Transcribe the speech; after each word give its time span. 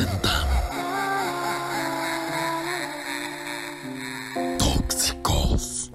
presentan 0.00 0.48
Tóxicos. 4.58 5.90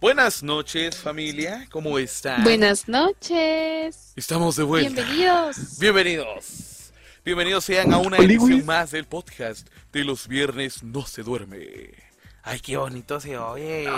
Buenas 0.00 0.42
noches, 0.42 0.96
familia. 0.96 1.66
¿Cómo 1.70 1.98
están? 1.98 2.44
Buenas 2.44 2.88
noches. 2.88 4.12
Estamos 4.16 4.56
de 4.56 4.62
vuelta. 4.62 5.02
Bienvenidos. 5.02 5.78
Bienvenidos. 5.78 6.63
Bienvenidos 7.24 7.64
sean 7.64 7.92
a 7.94 7.98
una 7.98 8.18
edición 8.18 8.66
más 8.66 8.90
del 8.90 9.06
podcast 9.06 9.66
de 9.92 10.04
los 10.04 10.28
viernes 10.28 10.82
no 10.82 11.06
se 11.06 11.22
duerme. 11.22 11.66
Ay, 12.42 12.60
qué 12.60 12.76
bonito 12.76 13.18
se 13.18 13.38
oye. 13.38 13.88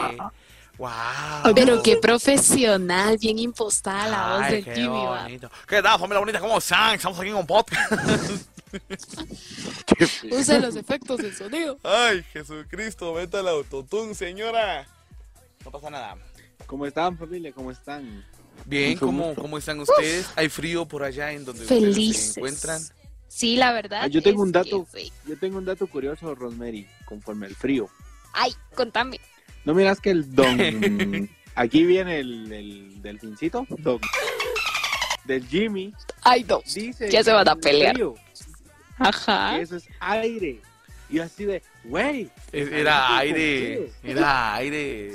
Wow. 0.79 1.53
Pero 1.53 1.83
qué 1.83 1.97
profesional, 1.97 3.19
bien 3.19 3.41
impostada 3.41 4.07
la 4.07 4.37
voz 4.37 4.43
Ay, 4.45 4.55
del 4.55 4.65
qué 4.65 4.75
Jimmy. 4.77 4.87
bonito. 4.89 5.51
¿Qué 5.67 5.83
tal, 5.83 5.99
familia 5.99 6.21
bonita? 6.21 6.39
¿Cómo 6.39 6.59
están? 6.59 6.95
Estamos 6.95 7.19
aquí 7.19 7.31
en 7.31 7.35
un 7.35 7.47
podcast. 7.49 7.91
Usa 10.31 10.59
los 10.61 10.77
efectos 10.77 11.19
del 11.19 11.35
sonido. 11.35 11.79
Ay, 11.83 12.23
Jesucristo, 12.33 13.13
vete 13.13 13.39
al 13.39 13.49
autotune, 13.49 14.15
señora. 14.15 14.87
No 15.65 15.73
pasa 15.73 15.91
nada. 15.91 16.17
¿Cómo 16.67 16.87
están 16.87 17.19
familia? 17.19 17.51
¿Cómo 17.53 17.73
están? 17.73 18.25
Bien, 18.65 18.97
¿cómo. 18.99 19.35
¿cómo 19.35 19.59
están 19.59 19.81
ustedes? 19.81 20.29
¿Hay 20.37 20.49
frío 20.49 20.87
por 20.87 21.03
allá 21.03 21.33
en 21.33 21.45
donde 21.45 21.63
ustedes 21.63 22.17
se 22.17 22.39
encuentran? 22.41 22.81
Sí, 23.29 23.57
la 23.57 23.73
verdad. 23.73 24.01
Ah, 24.05 24.07
yo 24.07 24.23
tengo 24.23 24.43
es 24.43 24.47
un 24.47 24.53
dato. 24.53 24.87
Yo 25.27 25.39
tengo 25.39 25.59
un 25.59 25.65
dato 25.65 25.87
curioso, 25.87 26.35
Rosemary, 26.35 26.87
conforme 27.05 27.47
al 27.47 27.55
frío. 27.55 27.89
Ay, 28.33 28.53
contame. 28.75 29.21
¿No 29.65 29.75
miras 29.75 30.01
que 30.01 30.11
el 30.11 30.35
don... 30.35 30.59
Aquí 31.55 31.85
viene 31.85 32.21
el, 32.21 32.53
el 32.53 33.03
delfincito, 33.03 33.67
don... 33.79 33.99
Del 35.25 35.45
Jimmy, 35.49 35.93
Ay, 36.23 36.45
dos. 36.45 36.75
dice... 36.75 37.11
Ya 37.11 37.25
se 37.25 37.33
van 37.33 37.49
a 37.49 37.57
pelear. 37.57 37.95
frío, 37.95 38.15
Ajá. 38.99 39.57
Que 39.57 39.63
eso 39.63 39.77
es 39.77 39.89
aire. 39.99 40.61
Y 41.11 41.19
así 41.19 41.45
de, 41.45 41.63
güey. 41.85 42.31
Era 42.53 43.17
aire, 43.19 43.91
era 44.05 44.55
aire. 44.55 45.15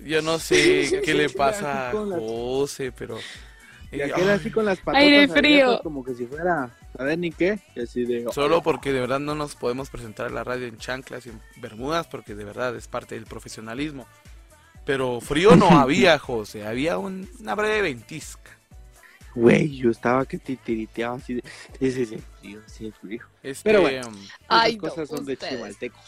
Yo 0.00 0.22
no 0.22 0.38
sé 0.38 1.00
qué 1.04 1.14
le 1.14 1.28
pasa 1.30 1.90
a 1.90 1.92
José, 1.92 2.90
pero... 2.90 3.18
Y 3.92 4.00
aquel 4.02 4.30
así 4.30 4.50
con 4.50 4.64
las 4.64 4.78
patas 4.78 5.02
Aire 5.02 5.26
frío. 5.28 5.80
como 5.82 6.04
que 6.04 6.14
si 6.14 6.24
fuera, 6.26 6.70
a 7.00 7.04
ver 7.04 7.18
ni 7.18 7.30
qué, 7.30 7.58
y 7.74 7.80
así 7.80 8.04
de... 8.04 8.26
Solo 8.32 8.62
porque 8.62 8.92
de 8.92 9.00
verdad 9.00 9.20
no 9.20 9.34
nos 9.34 9.54
podemos 9.56 9.88
presentar 9.90 10.26
a 10.26 10.30
la 10.30 10.44
radio 10.44 10.66
en 10.66 10.76
chanclas 10.76 11.24
y 11.26 11.30
en 11.30 11.40
bermudas, 11.56 12.06
porque 12.06 12.34
de 12.34 12.44
verdad 12.44 12.76
es 12.76 12.88
parte 12.88 13.14
del 13.14 13.24
profesionalismo. 13.24 14.06
Pero 14.84 15.20
frío 15.20 15.56
no 15.56 15.70
había, 15.80 16.18
José, 16.18 16.66
había 16.66 16.98
un- 16.98 17.28
una 17.40 17.54
breve 17.54 17.82
ventisca. 17.82 18.50
Güey, 19.34 19.76
yo 19.76 19.90
estaba 19.90 20.26
que 20.26 20.38
titiriteaba 20.38 21.16
así 21.16 21.34
de... 21.34 21.42
Sí, 21.78 21.92
sí, 21.92 22.04
sí, 22.06 22.18
frío, 22.40 22.60
sí, 22.66 22.92
frío. 23.00 23.22
Este, 23.42 23.62
Pero 23.70 23.82
bueno. 23.82 24.08
um, 24.08 24.16
Ay, 24.48 24.72
Esas 24.72 24.80
cosas 24.80 25.10
no, 25.10 25.16
son 25.18 25.26
de 25.26 25.36
chimaltecos. 25.36 26.00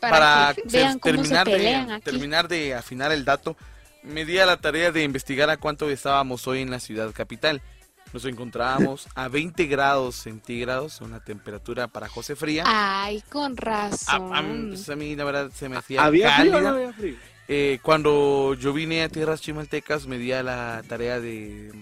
Para, 0.00 0.10
para 0.18 0.54
que 0.54 0.62
ter- 0.62 0.72
vean 0.72 0.98
cómo 0.98 1.24
se 1.24 1.34
terminar, 1.34 1.46
de, 1.48 1.74
aquí. 1.74 2.02
terminar 2.04 2.48
de 2.48 2.74
afinar 2.74 3.12
el 3.12 3.24
dato, 3.24 3.56
me 4.02 4.24
di 4.24 4.38
a 4.38 4.46
la 4.46 4.56
tarea 4.60 4.92
de 4.92 5.02
investigar 5.02 5.50
a 5.50 5.56
cuánto 5.58 5.90
estábamos 5.90 6.46
hoy 6.46 6.60
en 6.62 6.70
la 6.70 6.80
ciudad 6.80 7.12
capital. 7.12 7.60
Nos 8.12 8.24
encontrábamos 8.24 9.06
a 9.14 9.28
20 9.28 9.66
grados 9.66 10.16
centígrados, 10.16 11.00
una 11.00 11.20
temperatura 11.22 11.86
para 11.88 12.08
José 12.08 12.34
fría. 12.34 12.64
Ay, 12.66 13.22
con 13.30 13.52
A, 13.52 13.56
razón. 13.56 14.34
a 14.36 14.42
mí, 14.42 14.68
pues, 14.70 14.88
a 14.88 14.96
mí, 14.96 15.14
la 15.14 15.24
verdad 15.24 15.50
se 15.54 15.68
me 15.68 15.76
hacía 15.76 16.02
¿Había 16.04 16.36
frío 16.36 16.50
o 16.50 16.54
cálida. 16.54 16.70
no 16.70 16.76
había 16.76 16.92
frío? 16.92 17.16
Eh, 17.46 17.78
cuando 17.82 18.54
yo 18.54 18.72
vine 18.72 19.02
a 19.02 19.08
tierras 19.08 19.40
chimaltecas 19.40 20.06
me 20.06 20.18
di 20.18 20.32
a 20.32 20.42
la 20.42 20.82
tarea 20.88 21.20
de, 21.20 21.72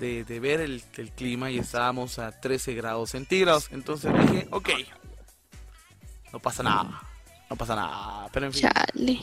de, 0.00 0.24
de 0.24 0.40
ver 0.40 0.60
el, 0.60 0.82
el 0.96 1.10
clima 1.12 1.50
y 1.50 1.58
estábamos 1.58 2.18
a 2.18 2.32
13 2.40 2.74
grados 2.74 3.10
centígrados. 3.10 3.68
Entonces 3.72 4.12
dije, 4.12 4.48
ok, 4.50 4.70
no 6.32 6.38
pasa 6.40 6.62
nada, 6.62 7.00
no 7.50 7.56
pasa 7.56 7.76
nada. 7.76 8.28
Pero 8.32 8.46
en 8.46 8.52
fin, 8.52 8.62
Chale. 8.70 9.20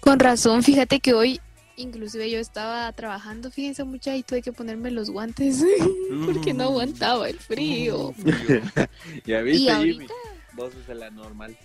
Con 0.00 0.18
razón, 0.18 0.62
fíjate 0.62 1.00
que 1.00 1.14
hoy, 1.14 1.40
inclusive 1.78 2.30
yo 2.30 2.38
estaba 2.38 2.92
trabajando, 2.92 3.50
fíjense 3.50 3.84
mucha, 3.84 4.14
y 4.16 4.22
tuve 4.22 4.42
que 4.42 4.52
ponerme 4.52 4.90
los 4.90 5.10
guantes 5.10 5.64
porque 6.26 6.52
no 6.54 6.64
aguantaba 6.64 7.28
el 7.28 7.38
frío. 7.38 8.12
frío. 8.12 8.60
Ya 9.24 9.40
viste, 9.42 9.62
Y 9.62 9.66
Jimmy. 9.68 9.74
ahorita, 10.06 10.14
Vos 10.54 10.72
es 10.74 10.96
la 10.96 11.10
normal. 11.10 11.56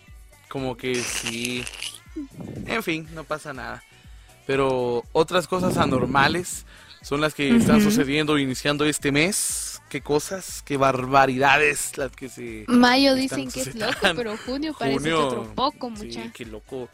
Como 0.49 0.77
que 0.77 0.95
sí. 0.95 1.63
En 2.67 2.83
fin, 2.83 3.07
no 3.15 3.23
pasa 3.23 3.53
nada. 3.53 3.83
Pero 4.45 5.03
otras 5.13 5.47
cosas 5.47 5.77
anormales 5.77 6.65
son 7.01 7.21
las 7.21 7.33
que 7.33 7.55
están 7.55 7.81
sucediendo 7.81 8.37
iniciando 8.37 8.85
este 8.85 9.11
mes. 9.11 9.81
Qué 9.89 10.01
cosas, 10.01 10.61
qué 10.63 10.77
barbaridades 10.77 11.97
las 11.97 12.11
que 12.11 12.27
se... 12.29 12.65
mayo 12.67 13.13
dicen 13.15 13.49
que 13.51 13.61
es 13.61 13.75
loco, 13.75 13.93
pero 14.15 14.35
junio 14.37 14.75
parece 14.77 14.99
Junio, 14.99 15.17
que 15.17 15.23
otro 15.23 15.55
poco, 15.55 15.91
Sí, 15.95 16.05
mucha. 16.07 16.31
qué 16.33 16.45
loco. 16.45 16.89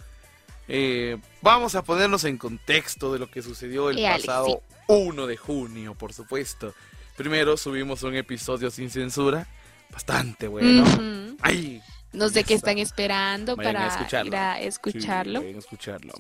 Eh, 0.72 1.18
vamos 1.42 1.74
a 1.76 1.84
ponernos 1.84 2.24
en 2.26 2.38
contexto 2.38 3.12
de 3.12 3.18
lo 3.20 3.30
que 3.30 3.42
sucedió 3.42 3.90
el 3.90 4.06
Alex, 4.06 4.26
pasado 4.28 4.62
1 4.88 5.26
de 5.28 5.36
junio, 5.36 5.96
por 5.96 6.14
supuesto. 6.14 6.74
Primero 7.18 7.58
subimos 7.58 8.04
un 8.04 8.16
episodio 8.16 8.70
sin 8.70 8.90
censura, 8.92 9.48
bastante 9.92 10.48
bueno. 10.48 10.84
Ujú. 10.84 11.38
Ay, 11.42 11.82
No 12.14 12.30
sé 12.30 12.44
qué 12.44 12.54
están 12.54 12.78
esperando 12.78 13.56
Vayan 13.56 13.76
a 13.76 13.80
para 13.80 13.92
escucharlo. 13.96 14.28
ir 14.30 14.36
a 14.36 14.58
sí, 14.58 14.64
escucharlo. 14.68 15.40
vayan 15.42 15.56
a 15.56 15.60
escucharlo. 15.60 16.14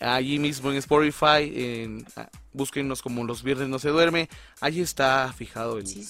Allí 0.00 0.38
mismo 0.38 0.70
en 0.70 0.76
Spotify, 0.78 1.52
en, 1.54 2.06
ah, 2.16 2.28
búsquenos 2.52 3.00
como 3.02 3.24
Los 3.24 3.42
Viernes 3.42 3.68
No 3.68 3.78
Se 3.78 3.88
Duerme. 3.88 4.28
Allí 4.60 4.80
está 4.82 5.32
fijado 5.32 5.78
el, 5.78 5.86
Sí, 5.86 6.02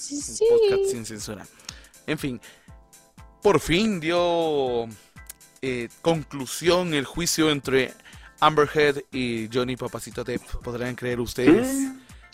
podcast 0.49 0.91
sin 0.91 1.05
censura. 1.07 1.47
En 2.07 2.19
fin, 2.19 2.41
por 3.43 3.61
fin 3.61 4.01
dio 4.01 4.89
eh, 5.63 5.89
conclusión 6.03 6.93
el 6.95 7.05
juicio 7.05 7.51
entre 7.51 7.93
Amber 8.41 8.69
Heard 8.75 9.05
y 9.13 9.49
Johnny 9.53 9.77
Papacito 9.77 10.25
Depp. 10.25 10.43
¿Podrán 10.63 10.95
creer 10.97 11.21
ustedes? 11.21 11.91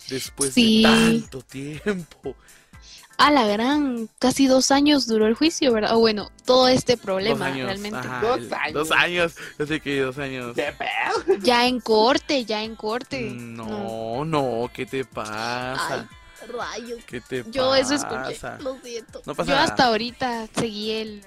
Después 0.09 0.55
Sí. 0.55 0.83
de 0.83 0.89
tanto 0.89 1.43
tiempo. 1.43 2.34
A 3.19 3.33
la 3.33 3.47
gran, 3.49 4.09
casi 4.21 4.47
dos 4.47 4.71
años 4.71 5.09
duró 5.09 5.27
el 5.27 5.34
juicio, 5.34 5.72
¿verdad? 5.72 5.97
O 5.97 5.99
bueno, 5.99 6.31
todo 6.47 6.69
este 6.69 6.94
Dos 6.94 7.05
problema 7.05 7.47
años. 7.47 7.67
realmente. 7.67 7.99
ajá, 7.99 8.21
Dos 8.22 8.53
años. 8.53 8.72
Dos 8.75 8.91
años. 8.93 9.34
Yo 9.59 9.67
sé 9.67 9.81
que 9.81 10.00
dos 10.00 10.19
años. 10.19 10.56
Ya 11.43 11.67
en 11.67 11.81
corte, 11.81 12.44
ya 12.44 12.62
en 12.62 12.77
corte. 12.77 13.21
No, 13.33 14.25
no, 14.25 14.71
¿qué 14.72 14.87
te 14.87 15.05
pasa? 15.05 16.09
Ay, 16.41 16.47
rayos. 16.49 17.05
¿Qué 17.06 17.21
te 17.21 17.44
Yo 17.50 17.75
eso 17.75 17.91
pasa? 17.97 18.31
escuché, 18.31 18.62
lo 18.62 18.78
siento. 18.83 19.21
No 19.27 19.34
pasa 19.34 19.50
Yo 19.50 19.55
nada. 19.56 19.65
hasta 19.69 19.84
ahorita 19.87 20.47
seguí 20.56 20.93
el... 20.93 21.22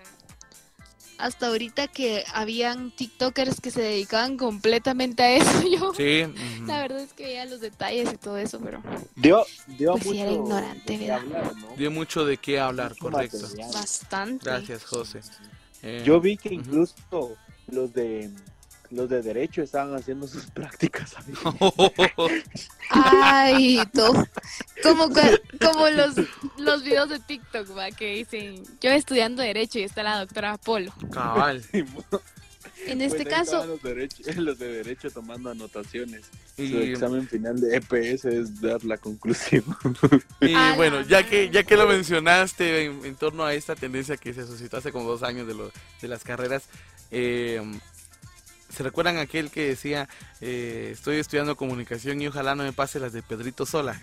Hasta 1.22 1.48
ahorita 1.48 1.88
que 1.88 2.24
habían 2.34 2.92
TikTokers 2.92 3.62
que 3.62 3.72
se 3.72 3.82
dedicaban 3.82 4.38
completamente 4.38 5.24
a 5.24 5.32
eso, 5.36 5.62
yo... 5.80 5.94
Sí. 5.96 6.24
La 6.66 6.80
verdad 6.82 7.00
es 7.02 7.14
que 7.14 7.24
veía 7.24 7.46
los 7.46 7.62
detalles 7.62 8.12
y 8.14 8.18
todo 8.18 8.38
eso, 8.38 8.60
pero 8.60 8.82
Dio, 9.16 9.46
dio 9.68 9.92
Pues 9.94 10.04
sí, 10.04 10.10
mucho 10.10 10.22
era 10.22 10.32
ignorante, 10.32 10.98
de 10.98 11.12
hablar, 11.12 11.56
¿no? 11.56 11.68
dio 11.78 11.92
mucho 11.92 12.26
de 12.26 12.38
qué 12.38 12.60
hablar, 12.60 12.92
Mucho 12.92 13.10
correcto. 13.12 13.38
material. 13.40 13.72
bastante. 13.74 14.46
Gracias, 14.46 14.84
José. 14.86 15.22
Eh, 15.84 16.04
Yo 16.06 16.20
vi 16.22 16.38
que 16.38 16.54
incluso 16.54 17.36
los 17.68 17.94
de 17.94 18.30
los 18.92 19.08
de 19.08 19.22
derecho 19.22 19.62
estaban 19.62 19.96
haciendo 19.96 20.28
sus 20.28 20.46
prácticas. 20.52 21.16
amigo. 21.16 21.56
Ay, 22.90 23.82
no. 23.94 24.12
Como, 24.84 25.08
como 25.62 25.90
los, 25.90 26.16
los 26.66 26.84
videos 26.84 27.10
de 27.10 27.20
TikTok, 27.20 27.78
va, 27.78 27.92
que 27.92 28.16
dicen, 28.16 28.64
yo 28.82 28.90
estudiando 28.92 29.42
Derecho 29.42 29.80
y 29.80 29.84
está 29.84 30.04
la 30.04 30.20
doctora 30.20 30.54
Apolo. 30.54 30.94
Cabal. 31.12 31.64
En 32.88 33.00
este 33.00 33.24
Pues 33.26 33.30
caso, 33.30 33.64
los, 33.68 33.80
derecho- 33.84 34.24
los 34.38 34.58
de 34.58 34.68
derecho 34.68 35.12
tomando 35.12 35.52
anotaciones. 35.52 36.22
Su 36.58 36.80
examen 36.80 37.28
final 37.28 37.60
de 37.62 37.76
EPS 37.78 38.26
es 38.26 38.60
dar 38.60 38.84
la 38.84 38.98
conclusión. 38.98 39.64
y 40.42 40.56
bueno, 40.76 41.02
ya 41.02 41.24
que, 41.28 41.52
ya 41.52 41.62
que 41.64 41.78
lo 41.78 41.88
mencionaste 41.88 42.86
en, 42.86 43.06
en 43.06 43.16
torno 43.16 43.46
a 43.46 43.54
esta 43.54 43.76
tendencia 43.76 44.18
que 44.18 44.34
se 44.34 44.48
suscitó 44.48 44.78
hace 44.78 44.92
como 44.92 45.08
dos 45.10 45.22
años 45.22 45.46
de, 45.46 45.54
lo- 45.54 45.72
de 46.02 46.08
las 46.08 46.24
carreras, 46.24 46.64
eh, 47.12 47.62
¿se 48.70 48.82
recuerdan 48.82 49.18
aquel 49.20 49.52
que 49.52 49.68
decía, 49.68 50.10
eh, 50.40 50.90
estoy 50.92 51.18
estudiando 51.18 51.56
comunicación 51.56 52.20
y 52.20 52.28
ojalá 52.30 52.56
no 52.56 52.64
me 52.64 52.74
pase 52.74 53.00
las 53.00 53.14
de 53.14 53.22
Pedrito 53.22 53.68
Sola? 53.68 54.02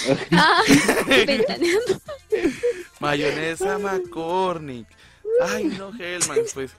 ah, 0.32 0.62
ventaneando. 1.06 2.00
Mayonesa 3.00 3.78
McCormick. 3.78 4.86
Ay, 5.40 5.64
no, 5.64 5.92
Hellman, 5.98 6.40
pues 6.54 6.72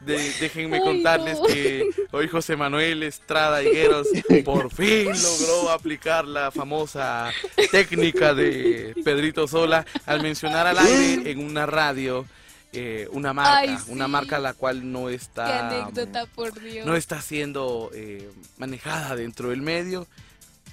de- 0.00 0.32
déjenme 0.40 0.76
Ay, 0.76 0.82
contarles 0.82 1.38
no. 1.38 1.46
que 1.46 1.84
hoy 2.12 2.28
José 2.28 2.56
Manuel 2.56 3.02
Estrada 3.02 3.62
Higueros 3.62 4.06
por 4.44 4.72
fin 4.72 5.08
logró 5.10 5.70
aplicar 5.70 6.26
la 6.26 6.50
famosa 6.50 7.30
técnica 7.70 8.32
de 8.34 8.94
Pedrito 9.04 9.48
Sola 9.48 9.84
al 10.06 10.22
mencionar 10.22 10.66
al 10.66 10.78
aire 10.78 11.30
en 11.30 11.38
una 11.40 11.66
radio 11.66 12.24
eh, 12.72 13.08
una 13.12 13.32
marca, 13.32 13.58
Ay, 13.58 13.76
una 13.88 14.06
marca 14.06 14.38
la 14.38 14.52
cual 14.52 14.92
no 14.92 15.06
Qué 15.06 15.14
está 15.14 15.68
anécdota, 15.68 16.26
por 16.26 16.60
Dios. 16.60 16.84
no 16.86 16.94
está 16.94 17.20
siendo 17.22 17.90
eh, 17.94 18.28
manejada 18.58 19.16
dentro 19.16 19.48
del 19.48 19.62
medio 19.62 20.06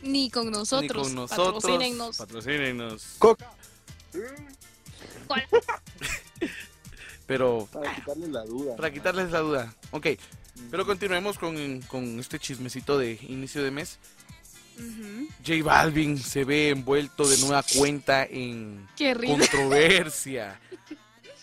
Ni 0.03 0.29
con 0.29 0.51
nosotros. 0.51 1.07
ni 1.09 1.15
con 1.15 1.15
nosotros. 1.15 1.63
Patrocínenos. 1.63 2.17
Patrocínenos. 2.17 3.15
Coca. 3.19 3.51
¿Cuál? 5.27 5.43
Pero 7.25 7.67
Para 7.71 7.95
quitarle 7.95 8.27
la 8.27 8.43
duda. 8.43 8.75
para 8.75 8.91
quitarles 8.93 9.31
la 9.31 9.39
duda. 9.39 9.73
Ok, 9.91 10.07
pero 10.69 10.85
continuemos 10.85 11.37
con, 11.39 11.81
con 11.83 12.19
este 12.19 12.37
chismecito 12.37 12.97
de 12.97 13.17
inicio 13.29 13.63
de 13.63 13.71
mes. 13.71 13.97
Ujú. 14.77 15.27
J 15.45 15.63
Balvin 15.63 16.17
se 16.19 16.43
ve 16.43 16.69
envuelto 16.69 17.25
de 17.27 17.37
nueva 17.37 17.63
cuenta 17.77 18.25
en 18.25 18.87
Qué 18.97 19.13
rico. 19.13 19.37
controversia. 19.37 20.59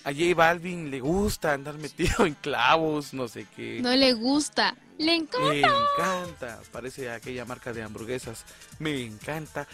A 0.04 0.12
J 0.12 0.34
Balvin 0.34 0.90
le 0.90 1.00
gusta 1.00 1.54
andar 1.54 1.78
metido 1.78 2.26
en 2.26 2.34
clavos, 2.34 3.14
no 3.14 3.26
sé 3.26 3.46
qué. 3.56 3.80
No 3.80 3.90
le 3.96 4.12
gusta. 4.12 4.76
Le 5.00 5.14
encanta. 5.14 5.48
Me 5.48 5.60
encanta. 5.60 6.60
Parece 6.70 7.10
aquella 7.10 7.46
marca 7.46 7.72
de 7.72 7.82
hamburguesas. 7.82 8.44
Me 8.78 9.02
encanta. 9.02 9.66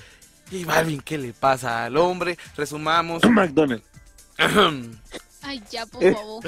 J 0.52 0.64
Balvin, 0.64 1.00
¿qué 1.00 1.18
le 1.18 1.32
pasa 1.32 1.84
al 1.84 1.96
hombre? 1.96 2.38
Resumamos. 2.56 3.22
McDonald's. 3.30 3.84
Ay, 5.42 5.62
ya, 5.70 5.84
por 5.86 6.12
favor. 6.12 6.44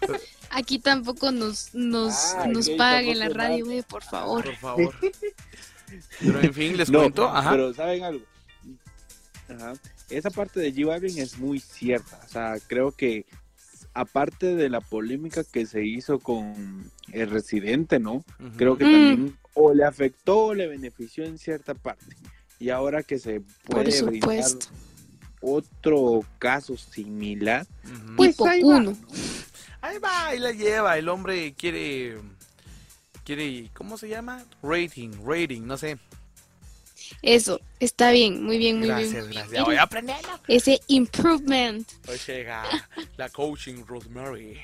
Aquí 0.50 0.78
tampoco 0.78 1.32
nos, 1.32 1.74
nos, 1.74 2.34
Ay, 2.34 2.50
nos 2.50 2.68
paguen 2.70 3.18
la 3.18 3.28
radio, 3.30 3.70
eh, 3.70 3.82
por 3.82 4.02
favor. 4.02 4.44
Por 4.44 4.56
favor. 4.56 4.94
Pero 6.20 6.40
en 6.40 6.54
fin, 6.54 6.76
les 6.76 6.90
No, 6.90 7.00
cuento. 7.00 7.28
Ajá. 7.28 7.50
pero 7.50 7.72
¿saben 7.72 8.04
algo? 8.04 8.24
Ajá. 9.48 9.72
Esa 10.10 10.30
parte 10.30 10.60
de 10.60 10.70
J 10.70 10.86
Balvin 10.86 11.18
es 11.18 11.38
muy 11.38 11.60
cierta. 11.60 12.20
O 12.26 12.28
sea, 12.28 12.56
creo 12.66 12.92
que 12.92 13.24
aparte 14.00 14.54
de 14.54 14.68
la 14.68 14.80
polémica 14.80 15.42
que 15.44 15.66
se 15.66 15.84
hizo 15.84 16.18
con 16.18 16.90
el 17.12 17.30
residente, 17.30 17.98
¿no? 17.98 18.24
Creo 18.56 18.76
que 18.76 18.84
Mm. 18.84 18.92
también 18.92 19.38
o 19.54 19.74
le 19.74 19.84
afectó 19.84 20.46
o 20.46 20.54
le 20.54 20.66
benefició 20.68 21.24
en 21.24 21.38
cierta 21.38 21.74
parte. 21.74 22.16
Y 22.60 22.70
ahora 22.70 23.02
que 23.02 23.18
se 23.18 23.40
Por 23.64 23.84
puede 23.84 24.02
brindar 24.02 24.44
supuesto. 24.44 24.66
otro 25.40 26.24
caso 26.38 26.76
similar, 26.76 27.66
pues 28.16 28.30
Tipo 28.32 28.46
ahí 28.48 28.62
va, 28.62 28.76
uno. 28.76 28.90
¿no? 28.92 28.96
Ahí 29.80 29.98
va, 29.98 30.26
ahí 30.28 30.38
la 30.38 30.52
lleva. 30.52 30.98
El 30.98 31.08
hombre 31.08 31.54
quiere. 31.54 32.16
Quiere. 33.24 33.70
¿Cómo 33.74 33.96
se 33.98 34.08
llama? 34.08 34.44
Rating, 34.62 35.10
rating, 35.24 35.62
no 35.62 35.76
sé. 35.76 35.98
Eso, 37.22 37.60
está 37.80 38.10
bien, 38.10 38.42
muy 38.44 38.58
bien, 38.58 38.78
muy 38.78 38.88
Gracias, 38.88 39.12
bien. 39.12 39.30
gracias. 39.30 39.50
bien. 39.50 39.64
Voy 39.64 39.76
a 39.76 39.82
aprenderlo. 39.82 40.40
Ese 40.48 40.80
improvement. 40.88 41.88
Hoy 42.08 42.18
llega 42.26 42.64
la 43.16 43.28
coaching 43.28 43.84
Rosemary. 43.86 44.58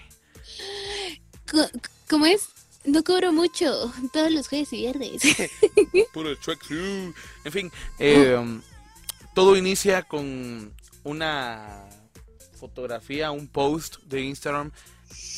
¿Cómo 2.08 2.26
es? 2.26 2.48
No 2.84 3.02
cobro 3.02 3.32
mucho, 3.32 3.92
todos 4.12 4.30
los 4.30 4.48
jueves 4.48 4.72
y 4.72 4.76
viernes. 4.76 5.22
Puro. 6.12 6.36
En 7.44 7.52
fin, 7.52 7.72
eh, 7.98 8.36
um, 8.36 8.60
todo 9.34 9.56
inicia 9.56 10.02
con 10.02 10.74
una 11.02 11.88
fotografía, 12.58 13.30
un 13.30 13.48
post 13.48 13.98
de 14.04 14.20
Instagram 14.20 14.70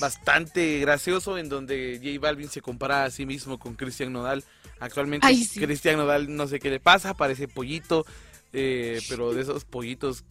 bastante 0.01 0.81
gracioso 0.81 1.39
en 1.39 1.49
donde 1.49 2.01
J 2.03 2.19
Balvin 2.21 2.49
se 2.49 2.61
compara 2.61 3.05
a 3.05 3.11
sí 3.11 3.27
mismo 3.27 3.59
con 3.59 3.75
Cristian 3.75 4.13
Nodal. 4.13 4.45
Actualmente 4.79 5.27
sí. 5.35 5.61
Cristian 5.61 5.97
Nodal 5.97 6.35
no 6.35 6.47
sé 6.47 6.59
qué 6.61 6.71
le 6.71 6.81
pasa, 6.81 7.15
parece 7.15 7.49
pollito, 7.49 8.05
eh, 8.53 9.01
pero 9.09 9.33
de 9.35 9.43
esos 9.43 9.65
pollitos 9.65 10.23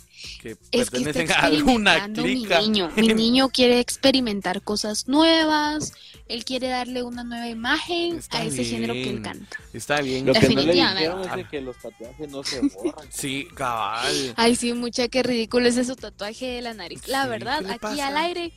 que 0.41 0.51
Es 0.71 0.89
que 0.89 0.99
pertenecen 1.01 1.31
a 1.31 1.39
alguna 1.41 1.97
experimentando 1.97 2.23
mi 2.23 2.33
clica. 2.35 2.61
niño. 2.61 2.91
Mi 2.95 3.07
niño 3.13 3.49
quiere 3.49 3.79
experimentar 3.79 4.61
cosas 4.61 5.07
nuevas. 5.07 5.93
Él 6.27 6.43
quiere 6.45 6.69
darle 6.69 7.03
una 7.03 7.23
nueva 7.23 7.47
imagen 7.49 8.17
Está 8.17 8.39
a 8.39 8.45
ese 8.45 8.63
género 8.63 8.93
que 8.93 9.03
le 9.05 9.09
encanta. 9.11 9.57
Está 9.73 10.01
bien. 10.01 10.25
Lo 10.25 10.33
que 10.33 10.49
no 10.49 10.61
le 10.61 10.73
dijeron 10.73 11.21
es 11.29 11.35
de 11.35 11.47
que 11.47 11.61
los 11.61 11.77
tatuajes 11.77 12.29
no 12.29 12.43
se 12.43 12.61
borran. 12.61 13.07
Sí, 13.11 13.47
cabal. 13.55 14.33
Ay, 14.35 14.55
sí, 14.55 14.73
mucha, 14.73 15.07
qué 15.07 15.21
ridículo 15.21 15.67
es 15.67 15.77
ese 15.77 15.95
tatuaje 15.95 16.45
de 16.47 16.61
la 16.61 16.73
nariz. 16.73 17.07
La 17.07 17.23
Sí, 17.23 17.29
verdad, 17.29 17.59
¿qué 17.59 17.65
le 17.65 17.71
aquí 17.73 17.79
pasa? 17.81 18.07
al 18.07 18.17
aire, 18.17 18.53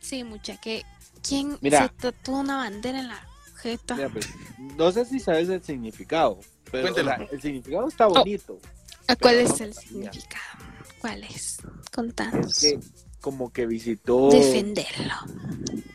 sí, 0.00 0.24
mucha, 0.24 0.56
que 0.56 0.84
¿quién 1.26 1.58
Mira. 1.60 1.82
se 1.84 1.88
tatúa 1.90 2.40
una 2.40 2.56
bandera 2.56 3.00
en 3.00 3.08
la 3.08 3.26
jeta? 3.56 3.94
Mira, 3.94 4.08
pues, 4.08 4.28
no 4.76 4.90
sé 4.92 5.04
si 5.04 5.20
sabes 5.20 5.48
el 5.48 5.62
significado, 5.62 6.40
pero 6.70 6.90
o 6.90 6.94
sea, 6.94 7.28
el 7.30 7.40
significado 7.40 7.88
está 7.88 8.06
bonito. 8.06 8.58
¿A 9.06 9.16
¿Cuál 9.16 9.36
es 9.36 9.60
no 9.60 9.66
el 9.66 9.74
sabía. 9.74 9.88
significado? 9.88 10.64
¿Cuál 11.00 11.24
es? 11.24 11.36
Es 11.36 11.58
Contanos. 11.92 12.58
que 12.58 12.78
como 13.20 13.52
que 13.52 13.66
visitó... 13.66 14.30
Defenderlo. 14.30 15.14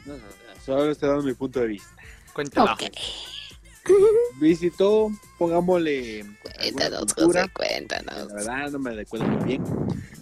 No, 0.05 0.13
no, 0.13 0.17
no, 0.17 0.61
solo 0.65 0.91
estoy 0.91 1.09
dando 1.09 1.23
mi 1.23 1.33
punto 1.33 1.59
de 1.59 1.67
vista. 1.67 1.89
Cuéntalo. 2.33 2.73
Ok. 2.73 2.83
Visitó, 4.39 5.11
pongámosle... 5.37 6.25
Cuéntanos. 6.57 7.13
José, 7.13 7.45
cuéntanos. 7.53 8.27
La 8.29 8.33
verdad 8.33 8.71
no 8.71 8.79
me 8.79 8.91
recuerdo 8.91 9.27
muy 9.27 9.45
bien. 9.45 9.63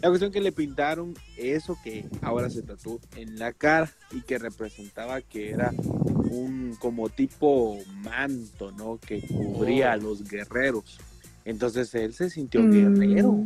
La 0.02 0.10
cuestión 0.10 0.32
que 0.32 0.42
le 0.42 0.52
pintaron 0.52 1.14
eso 1.38 1.78
que 1.84 2.06
ahora 2.22 2.50
se 2.50 2.62
tatuó 2.62 3.00
en 3.16 3.40
la 3.40 3.54
cara 3.54 3.90
y 4.12 4.22
que 4.22 4.38
representaba 4.38 5.22
que 5.22 5.52
era 5.52 5.72
un 5.72 6.76
como 6.80 7.10
tipo 7.10 7.78
manto, 8.04 8.72
¿no? 8.72 9.00
Que 9.00 9.22
cubría 9.28 9.90
Oh. 9.90 9.94
a 9.94 9.98
los 9.98 10.24
guerreros. 10.28 11.00
Entonces 11.46 11.94
él 11.96 12.14
se 12.14 12.30
sintió 12.30 12.62
Mm. 12.62 12.72
guerrero 12.72 13.44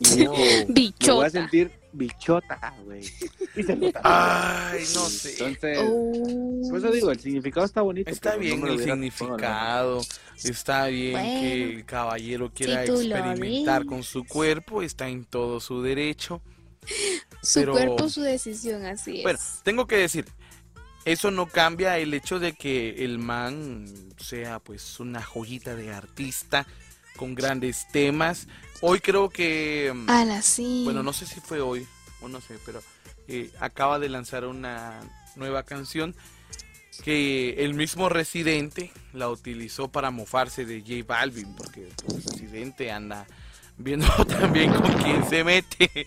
y 0.00 0.16
dijo, 0.16 0.34
me 0.68 1.14
voy 1.14 1.26
a 1.26 1.30
sentir 1.30 1.70
bichota, 1.92 2.74
güey. 2.84 3.02
Y 3.56 3.62
se 3.62 3.76
lo 3.76 3.90
tatuó. 3.92 4.10
Ay, 4.12 4.80
no 4.94 5.08
sé. 5.08 5.32
Entonces, 5.32 5.78
Oh. 5.82 6.68
por 6.68 6.78
eso 6.78 6.90
digo, 6.92 7.10
el 7.10 7.20
significado 7.20 7.66
está 7.66 7.82
bonito. 7.82 8.10
Está 8.10 8.34
no 8.34 8.38
bien 8.40 8.66
el 8.66 8.78
significado, 8.82 10.00
está 10.42 10.86
bien 10.86 11.12
Bueno, 11.12 11.40
que 11.40 11.62
el 11.64 11.84
caballero 11.84 12.52
quiera 12.54 12.84
experimentar 12.84 13.84
con 13.86 14.02
su 14.02 14.24
cuerpo, 14.24 14.82
está 14.82 15.08
en 15.08 15.24
todo 15.24 15.60
su 15.60 15.82
derecho. 15.82 16.40
Su 17.42 17.60
pero- 17.60 17.72
cuerpo, 17.72 18.08
su 18.08 18.22
decisión, 18.22 18.84
así 18.86 19.18
es. 19.18 19.22
Bueno, 19.22 19.38
tengo 19.62 19.86
que 19.86 19.96
decir, 19.96 20.26
eso 21.04 21.30
no 21.30 21.46
cambia 21.46 21.98
el 21.98 22.12
hecho 22.14 22.38
de 22.38 22.52
que 22.54 23.04
el 23.04 23.18
man 23.18 23.86
sea 24.18 24.58
pues 24.60 25.00
una 25.00 25.22
joyita 25.22 25.74
de 25.74 25.92
artista 25.92 26.66
con 27.16 27.34
grandes 27.34 27.86
temas. 27.92 28.46
Hoy 28.82 29.00
creo 29.00 29.28
que, 29.28 29.92
mm, 29.94 30.08
Ala, 30.10 30.42
sí. 30.42 30.82
bueno, 30.84 31.02
no 31.02 31.12
sé 31.12 31.26
si 31.26 31.40
fue 31.40 31.60
hoy 31.60 31.86
o 32.22 32.28
no 32.28 32.40
sé, 32.40 32.58
pero 32.64 32.82
eh, 33.28 33.50
acaba 33.60 33.98
de 33.98 34.08
lanzar 34.08 34.44
una 34.46 35.00
nueva 35.36 35.62
canción 35.64 36.14
que 37.04 37.64
el 37.64 37.74
mismo 37.74 38.08
Residente 38.08 38.90
la 39.12 39.28
utilizó 39.28 39.88
para 39.88 40.10
mofarse 40.10 40.64
de 40.64 40.80
J 40.80 41.04
Balvin, 41.06 41.54
porque 41.54 41.82
el 41.82 42.22
Residente 42.22 42.90
anda 42.90 43.26
viendo 43.78 44.06
también 44.28 44.72
con 44.72 44.92
quién 45.02 45.28
se 45.28 45.44
mete. 45.44 46.06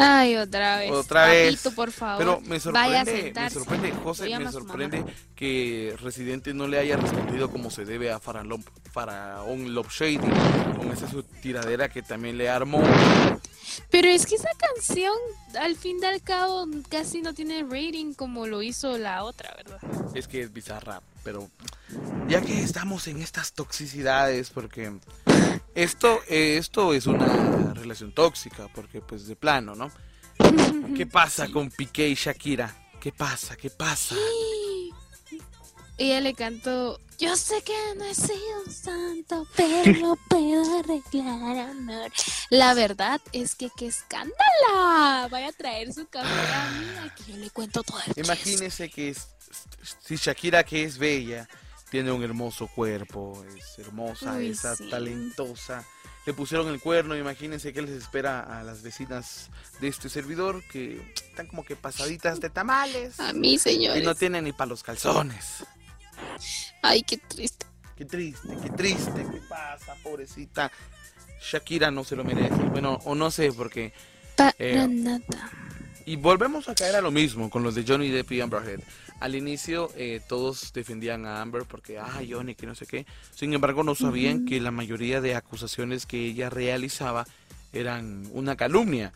Ay, 0.00 0.36
otra 0.36 0.78
vez. 0.78 0.92
Otra 0.92 1.26
vez. 1.26 1.56
Papito, 1.56 1.74
por 1.74 1.90
favor. 1.90 2.18
Pero 2.18 2.40
me 2.42 2.60
sorprende, 2.60 3.32
me 3.34 3.50
sorprende, 3.50 3.92
José, 3.92 4.38
me 4.38 4.52
sorprende 4.52 5.04
que 5.34 5.96
Residente 6.00 6.54
no 6.54 6.68
le 6.68 6.78
haya 6.78 6.96
respondido 6.96 7.50
como 7.50 7.68
se 7.68 7.84
debe 7.84 8.12
a 8.12 8.20
Faraón, 8.20 8.64
Faraón 8.92 9.74
Love 9.74 9.90
Shady, 9.90 10.18
con 10.76 10.92
esa 10.92 11.10
su 11.10 11.24
tiradera 11.24 11.88
que 11.88 12.02
también 12.02 12.38
le 12.38 12.48
armó. 12.48 12.80
Pero 13.90 14.08
es 14.08 14.24
que 14.24 14.36
esa 14.36 14.50
canción, 14.56 15.14
al 15.60 15.74
fin 15.74 15.98
y 16.00 16.04
al 16.04 16.22
cabo, 16.22 16.66
casi 16.88 17.20
no 17.20 17.34
tiene 17.34 17.64
rating 17.64 18.14
como 18.14 18.46
lo 18.46 18.62
hizo 18.62 18.98
la 18.98 19.24
otra, 19.24 19.52
¿verdad? 19.56 19.80
Es 20.14 20.28
que 20.28 20.42
es 20.42 20.52
bizarra, 20.52 21.02
pero 21.24 21.50
ya 22.28 22.40
que 22.40 22.62
estamos 22.62 23.08
en 23.08 23.20
estas 23.20 23.52
toxicidades, 23.52 24.50
porque 24.50 24.92
esto, 25.74 26.20
eh, 26.28 26.56
esto 26.58 26.92
es 26.94 27.06
una 27.06 27.72
relación 27.74 28.12
tóxica, 28.12 28.68
porque 28.74 29.00
pues 29.00 29.26
de 29.26 29.36
plano, 29.36 29.74
¿no? 29.74 29.90
¿Qué 30.96 31.06
pasa 31.12 31.48
con 31.48 31.70
Piqué 31.70 32.08
y 32.08 32.14
Shakira? 32.14 32.74
¿Qué 33.00 33.12
pasa? 33.12 33.56
¿Qué 33.56 33.70
pasa? 33.70 34.16
Ella 36.00 36.20
le 36.20 36.32
cantó, 36.34 37.00
yo 37.18 37.34
sé 37.36 37.60
que 37.62 37.74
no 37.96 38.04
he 38.04 38.14
sido 38.14 38.62
un 38.64 38.72
santo, 38.72 39.46
pero 39.56 39.92
lo 39.98 40.16
puedo 40.28 40.78
arreglar, 40.78 41.58
amor. 41.70 42.10
La 42.50 42.72
verdad 42.74 43.20
es 43.32 43.56
que 43.56 43.68
qué 43.76 43.86
escándala. 43.88 45.26
Vaya 45.28 45.48
a 45.48 45.52
traer 45.52 45.92
su 45.92 46.06
cámara 46.06 46.70
mía 46.70 47.12
que 47.16 47.32
yo 47.32 47.38
le 47.38 47.50
cuento 47.50 47.82
todo 47.82 47.98
el. 48.06 48.24
Imagínese 48.24 48.88
que 48.88 49.08
es- 49.10 49.26
si 50.04 50.14
Shakira, 50.16 50.62
que 50.62 50.84
es 50.84 50.98
bella, 50.98 51.48
tiene 51.90 52.12
un 52.12 52.22
hermoso 52.22 52.66
cuerpo, 52.68 53.44
es 53.56 53.78
hermosa, 53.78 54.34
Uy, 54.34 54.48
es 54.50 54.60
sí. 54.76 54.90
talentosa, 54.90 55.84
le 56.26 56.34
pusieron 56.34 56.68
el 56.68 56.80
cuerno, 56.80 57.16
imagínense 57.16 57.72
qué 57.72 57.80
les 57.82 57.92
espera 57.92 58.40
a 58.40 58.62
las 58.62 58.82
vecinas 58.82 59.50
de 59.80 59.88
este 59.88 60.08
servidor 60.08 60.62
que 60.70 61.00
están 61.14 61.46
como 61.46 61.64
que 61.64 61.76
pasaditas 61.76 62.40
de 62.40 62.50
tamales 62.50 63.18
A 63.20 63.32
mí, 63.32 63.54
y 63.54 63.58
señores. 63.58 64.04
no 64.04 64.14
tienen 64.14 64.44
ni 64.44 64.52
para 64.52 64.68
los 64.68 64.82
calzones. 64.82 65.64
Ay, 66.82 67.02
qué 67.02 67.16
triste. 67.16 67.66
Qué 67.96 68.04
triste, 68.04 68.48
qué 68.62 68.70
triste, 68.70 69.26
¿qué 69.32 69.40
pasa, 69.48 69.94
pobrecita? 70.02 70.70
Shakira 71.40 71.90
no 71.90 72.04
se 72.04 72.14
lo 72.16 72.24
merece. 72.24 72.54
Bueno, 72.70 72.98
o 73.04 73.14
no 73.14 73.30
sé, 73.30 73.52
porque... 73.52 73.92
Para 74.36 74.54
Eh, 74.58 74.86
nada. 74.88 75.50
Y 76.06 76.16
volvemos 76.16 76.68
a 76.68 76.74
caer 76.74 76.96
a 76.96 77.00
lo 77.00 77.10
mismo 77.10 77.50
con 77.50 77.62
los 77.62 77.74
de 77.74 77.84
Johnny 77.86 78.08
Depp 78.10 78.32
y 78.32 78.40
Amber 78.40 78.62
Heard. 78.68 78.82
Al 79.20 79.34
inicio 79.34 79.90
eh, 79.96 80.20
todos 80.28 80.72
defendían 80.72 81.26
a 81.26 81.42
Amber 81.42 81.64
porque, 81.64 81.98
ah, 81.98 82.20
Johnny, 82.28 82.54
que 82.54 82.66
no 82.66 82.74
sé 82.74 82.86
qué. 82.86 83.04
Sin 83.34 83.52
embargo, 83.52 83.82
no 83.82 83.94
sabían 83.94 84.44
que 84.44 84.60
la 84.60 84.70
mayoría 84.70 85.20
de 85.20 85.34
acusaciones 85.34 86.06
que 86.06 86.24
ella 86.26 86.50
realizaba 86.50 87.26
eran 87.72 88.28
una 88.32 88.56
calumnia. 88.56 89.12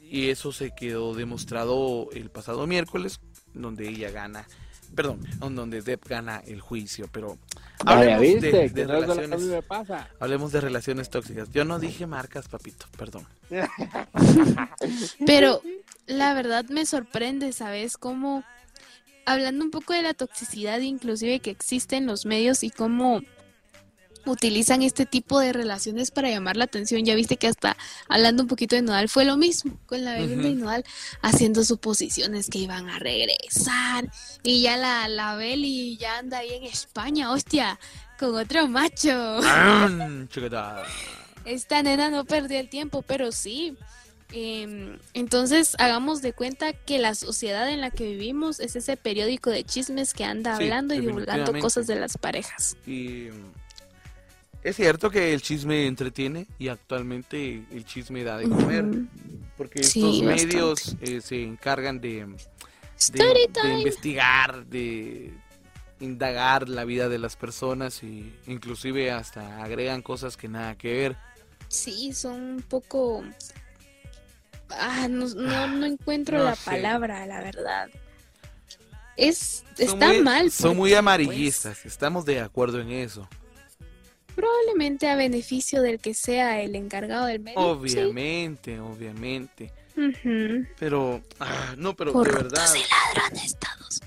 Y 0.00 0.30
eso 0.30 0.52
se 0.52 0.74
quedó 0.74 1.14
demostrado 1.14 2.08
el 2.12 2.30
pasado 2.30 2.66
miércoles, 2.66 3.20
donde 3.52 3.88
ella 3.88 4.10
gana, 4.10 4.46
perdón, 4.94 5.20
donde 5.38 5.82
Depp 5.82 6.08
gana 6.08 6.42
el 6.46 6.62
juicio. 6.62 7.08
Pero 7.12 7.36
Vaya, 7.84 8.16
hablemos 8.16 8.42
¿viste? 8.42 8.68
de, 8.70 8.86
relaciones, 8.86 9.64
pasa. 9.64 10.08
hablemos 10.18 10.50
de 10.50 10.60
relaciones 10.62 11.10
tóxicas. 11.10 11.50
Yo 11.50 11.66
no 11.66 11.78
dije 11.78 12.06
marcas, 12.06 12.48
papito, 12.48 12.86
perdón. 12.96 13.26
Pero 15.26 15.60
la 16.06 16.32
verdad 16.32 16.64
me 16.70 16.86
sorprende, 16.86 17.52
¿sabes? 17.52 17.98
Cómo, 17.98 18.44
hablando 19.32 19.64
un 19.64 19.70
poco 19.70 19.92
de 19.92 20.02
la 20.02 20.14
toxicidad 20.14 20.80
inclusive 20.80 21.40
que 21.40 21.50
existe 21.50 21.96
en 21.96 22.06
los 22.06 22.26
medios 22.26 22.62
y 22.62 22.70
cómo 22.70 23.22
utilizan 24.26 24.82
este 24.82 25.06
tipo 25.06 25.40
de 25.40 25.52
relaciones 25.52 26.10
para 26.10 26.28
llamar 26.28 26.56
la 26.56 26.64
atención. 26.64 27.04
Ya 27.04 27.14
viste 27.14 27.36
que 27.36 27.46
hasta 27.46 27.76
hablando 28.08 28.42
un 28.42 28.48
poquito 28.48 28.76
de 28.76 28.82
Nodal 28.82 29.08
fue 29.08 29.24
lo 29.24 29.36
mismo 29.36 29.78
con 29.86 30.04
la 30.04 30.20
y 30.20 30.24
Ujú. 30.24 30.54
Nodal 30.54 30.84
haciendo 31.22 31.64
suposiciones 31.64 32.48
que 32.48 32.58
iban 32.58 32.88
a 32.88 32.98
regresar 32.98 34.10
y 34.42 34.62
ya 34.62 34.76
la, 34.76 35.08
la 35.08 35.36
Beli 35.36 35.96
ya 35.96 36.18
anda 36.18 36.38
ahí 36.38 36.52
en 36.52 36.64
España, 36.64 37.30
hostia, 37.32 37.78
con 38.18 38.34
otro 38.34 38.66
macho. 38.68 39.40
Esta 41.44 41.82
nena 41.82 42.10
no 42.10 42.24
perdió 42.24 42.58
el 42.60 42.68
tiempo, 42.68 43.02
pero 43.02 43.32
sí. 43.32 43.76
Em, 44.30 44.98
entonces, 45.14 45.74
hagamos 45.78 46.20
de 46.20 46.32
cuenta 46.34 46.72
que 46.74 46.98
la 46.98 47.14
sociedad 47.14 47.70
en 47.70 47.80
la 47.80 47.90
que 47.90 48.04
vivimos 48.04 48.60
es 48.60 48.76
ese 48.76 48.96
periódico 48.96 49.48
de 49.50 49.64
chismes 49.64 50.12
que 50.12 50.24
anda 50.24 50.56
Sí, 50.56 50.64
hablando 50.64 50.94
y 50.94 51.00
divulgando 51.00 51.58
cosas 51.60 51.86
de 51.86 51.96
las 51.96 52.18
parejas. 52.18 52.76
Y 52.86 53.28
mm, 53.32 53.52
es 54.64 54.76
cierto 54.76 55.10
que 55.10 55.32
el 55.32 55.40
chisme 55.40 55.86
entretiene 55.86 56.46
y 56.58 56.68
actualmente 56.68 57.64
el 57.70 57.84
chisme 57.86 58.22
da 58.22 58.36
de 58.36 58.48
comer. 58.48 58.84
Porque 59.56 59.82
Sí, 59.82 60.00
estos 60.00 60.26
bastante. 60.26 60.46
medios 60.46 60.96
eh, 61.00 61.20
se 61.22 61.42
encargan 61.42 62.00
de, 62.00 62.26
investigar, 63.78 64.66
de 64.66 65.32
indagar 66.00 66.68
la 66.68 66.84
vida 66.84 67.08
de 67.08 67.18
las 67.18 67.36
personas 67.36 68.02
y 68.02 68.32
inclusive 68.46 69.10
hasta 69.10 69.62
agregan 69.64 70.02
cosas 70.02 70.36
que 70.36 70.48
nada 70.48 70.76
que 70.76 70.92
ver. 70.92 71.16
Sí, 71.68 72.12
son 72.12 72.40
un 72.42 72.62
poco... 72.62 73.24
Ah, 74.70 75.06
no, 75.08 75.26
no, 75.28 75.66
no 75.68 75.86
encuentro 75.86 76.38
No 76.38 76.44
la 76.44 76.54
sé. 76.56 76.70
palabra, 76.70 77.26
la 77.26 77.40
verdad. 77.40 77.88
Es, 79.16 79.64
Son 79.76 79.88
está 79.88 80.08
muy- 80.08 80.20
mal. 80.22 80.50
Son 80.50 80.76
muy 80.76 80.90
porque, 80.90 80.96
amarillistas, 80.98 81.84
estamos 81.86 82.24
de 82.24 82.40
acuerdo 82.40 82.80
en 82.80 82.90
eso. 82.90 83.28
pues, 83.30 84.34
probablemente 84.36 85.08
a 85.08 85.16
beneficio 85.16 85.82
del 85.82 85.98
que 85.98 86.14
sea 86.14 86.60
el 86.62 86.76
encargado 86.76 87.26
del 87.26 87.40
medio. 87.40 87.58
Obviamente, 87.58 88.78
obviamente. 88.78 89.72
Pero, 90.78 91.20
ah, 91.40 91.74
no, 91.76 91.96
pero 91.96 92.12
de 92.12 92.30
verdad. 92.30 92.72
y 92.74 93.16
ladrones 93.16 93.56
todos. 93.58 94.00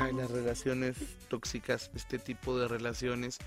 Ay, 0.00 0.12
las 0.14 0.28
relaciones 0.28 0.96
tóxicas, 1.28 1.90
este 1.94 2.18
tipo 2.18 2.58
de 2.58 2.66
relaciones. 2.66 3.38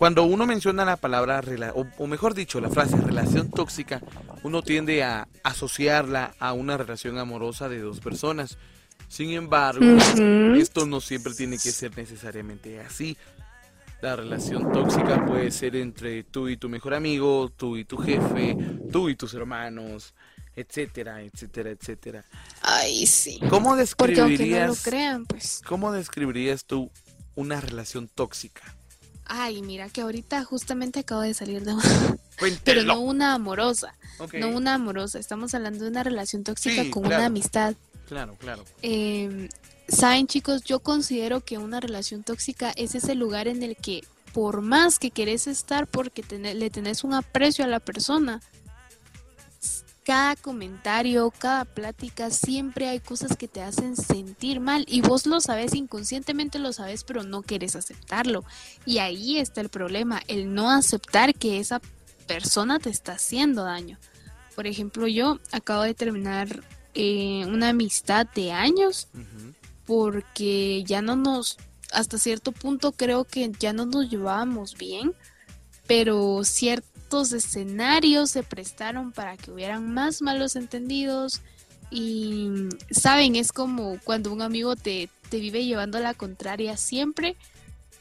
Cuando 0.00 0.24
uno 0.24 0.46
menciona 0.46 0.86
la 0.86 0.96
palabra, 0.96 1.42
o, 1.74 1.86
o 1.98 2.06
mejor 2.06 2.32
dicho, 2.32 2.58
la 2.58 2.70
frase 2.70 2.96
relación 2.96 3.50
tóxica, 3.50 4.00
uno 4.42 4.62
tiende 4.62 5.02
a 5.04 5.28
asociarla 5.42 6.34
a 6.38 6.54
una 6.54 6.78
relación 6.78 7.18
amorosa 7.18 7.68
de 7.68 7.80
dos 7.80 8.00
personas. 8.00 8.56
Sin 9.08 9.32
embargo, 9.32 9.84
esto 10.56 10.86
no 10.86 11.02
siempre 11.02 11.34
tiene 11.34 11.58
que 11.58 11.70
ser 11.70 11.94
necesariamente 11.98 12.80
así. 12.80 13.14
La 14.00 14.16
relación 14.16 14.72
tóxica 14.72 15.26
puede 15.26 15.50
ser 15.50 15.76
entre 15.76 16.22
tú 16.22 16.48
y 16.48 16.56
tu 16.56 16.70
mejor 16.70 16.94
amigo, 16.94 17.52
tú 17.54 17.76
y 17.76 17.84
tu 17.84 17.98
jefe, 17.98 18.56
tú 18.90 19.10
y 19.10 19.16
tus 19.16 19.34
hermanos, 19.34 20.14
etcétera, 20.56 21.20
etcétera, 21.20 21.72
etcétera. 21.72 22.24
Ay, 22.62 23.06
sí. 23.06 23.38
¿Cómo 23.50 23.76
Porque 23.98 24.18
aunque 24.22 24.46
no 24.46 24.66
lo 24.66 24.72
describirías, 24.72 24.82
crean, 24.82 25.26
pues. 25.26 25.60
cómo 25.66 25.92
describirías 25.92 26.64
tú 26.64 26.90
una 27.34 27.60
relación 27.60 28.08
tóxica? 28.08 28.79
Ay, 29.32 29.62
mira 29.62 29.88
que 29.88 30.00
ahorita 30.00 30.44
justamente 30.44 31.00
acabo 31.00 31.20
de 31.22 31.34
salir 31.34 31.64
de 31.64 31.74
una. 31.74 31.84
Pero 32.64 32.82
no 32.82 33.00
una 33.00 33.34
amorosa. 33.34 33.94
No 34.38 34.48
una 34.48 34.74
amorosa. 34.74 35.18
Estamos 35.18 35.54
hablando 35.54 35.84
de 35.84 35.90
una 35.90 36.02
relación 36.02 36.42
tóxica 36.42 36.82
Sí, 36.82 36.90
con 36.90 37.04
claro. 37.04 37.16
una 37.18 37.26
amistad. 37.26 37.74
Claro, 38.08 38.34
claro. 38.38 38.64
Eh, 38.82 39.48
Saben, 39.88 40.26
chicos, 40.28 40.62
yo 40.64 40.80
considero 40.80 41.40
que 41.40 41.58
una 41.58 41.80
relación 41.80 42.22
tóxica 42.22 42.70
es 42.76 42.94
ese 42.94 43.14
lugar 43.16 43.48
en 43.48 43.62
el 43.62 43.76
que, 43.76 44.02
por 44.32 44.62
más 44.62 44.98
que 45.00 45.10
querés 45.10 45.46
estar, 45.48 45.86
porque 45.88 46.22
le 46.54 46.70
tenés 46.70 47.02
un 47.02 47.12
aprecio 47.14 47.64
a 47.64 47.68
la 47.68 47.80
persona, 47.80 48.40
cada 50.10 50.34
comentario, 50.34 51.30
cada 51.30 51.64
plática, 51.64 52.30
siempre 52.30 52.88
hay 52.88 52.98
cosas 52.98 53.36
que 53.36 53.46
te 53.46 53.62
hacen 53.62 53.94
sentir 53.94 54.58
mal 54.58 54.84
y 54.88 55.02
vos 55.02 55.24
lo 55.24 55.40
sabes, 55.40 55.72
inconscientemente 55.72 56.58
lo 56.58 56.72
sabes, 56.72 57.04
pero 57.04 57.22
no 57.22 57.42
quieres 57.42 57.76
aceptarlo. 57.76 58.42
Y 58.84 58.98
ahí 58.98 59.38
está 59.38 59.60
el 59.60 59.68
problema, 59.68 60.20
el 60.26 60.52
no 60.52 60.68
aceptar 60.68 61.32
que 61.36 61.60
esa 61.60 61.80
persona 62.26 62.80
te 62.80 62.90
está 62.90 63.12
haciendo 63.12 63.62
daño. 63.62 63.98
Por 64.56 64.66
ejemplo, 64.66 65.06
yo 65.06 65.38
acabo 65.52 65.82
de 65.84 65.94
terminar 65.94 66.60
eh, 66.94 67.44
una 67.46 67.68
amistad 67.68 68.26
de 68.34 68.50
años 68.50 69.06
Ujú. 69.14 69.54
porque 69.86 70.82
ya 70.84 71.02
no 71.02 71.14
nos, 71.14 71.56
hasta 71.92 72.18
cierto 72.18 72.50
punto 72.50 72.90
creo 72.90 73.22
que 73.26 73.52
ya 73.60 73.72
no 73.72 73.86
nos 73.86 74.10
llevábamos 74.10 74.76
bien, 74.76 75.14
pero 75.86 76.42
ciertos 77.10 77.32
escenarios 77.32 78.30
se 78.30 78.44
prestaron 78.44 79.10
para 79.10 79.36
que 79.36 79.50
hubieran 79.50 79.92
más 79.92 80.22
malos 80.22 80.54
entendidos 80.54 81.40
y, 81.90 82.68
saben, 82.92 83.34
es 83.34 83.50
como 83.50 83.98
cuando 84.04 84.32
un 84.32 84.42
amigo 84.42 84.76
te, 84.76 85.08
te 85.28 85.40
vive 85.40 85.64
llevando 85.64 85.98
la 85.98 86.14
contraria 86.14 86.76
siempre, 86.76 87.36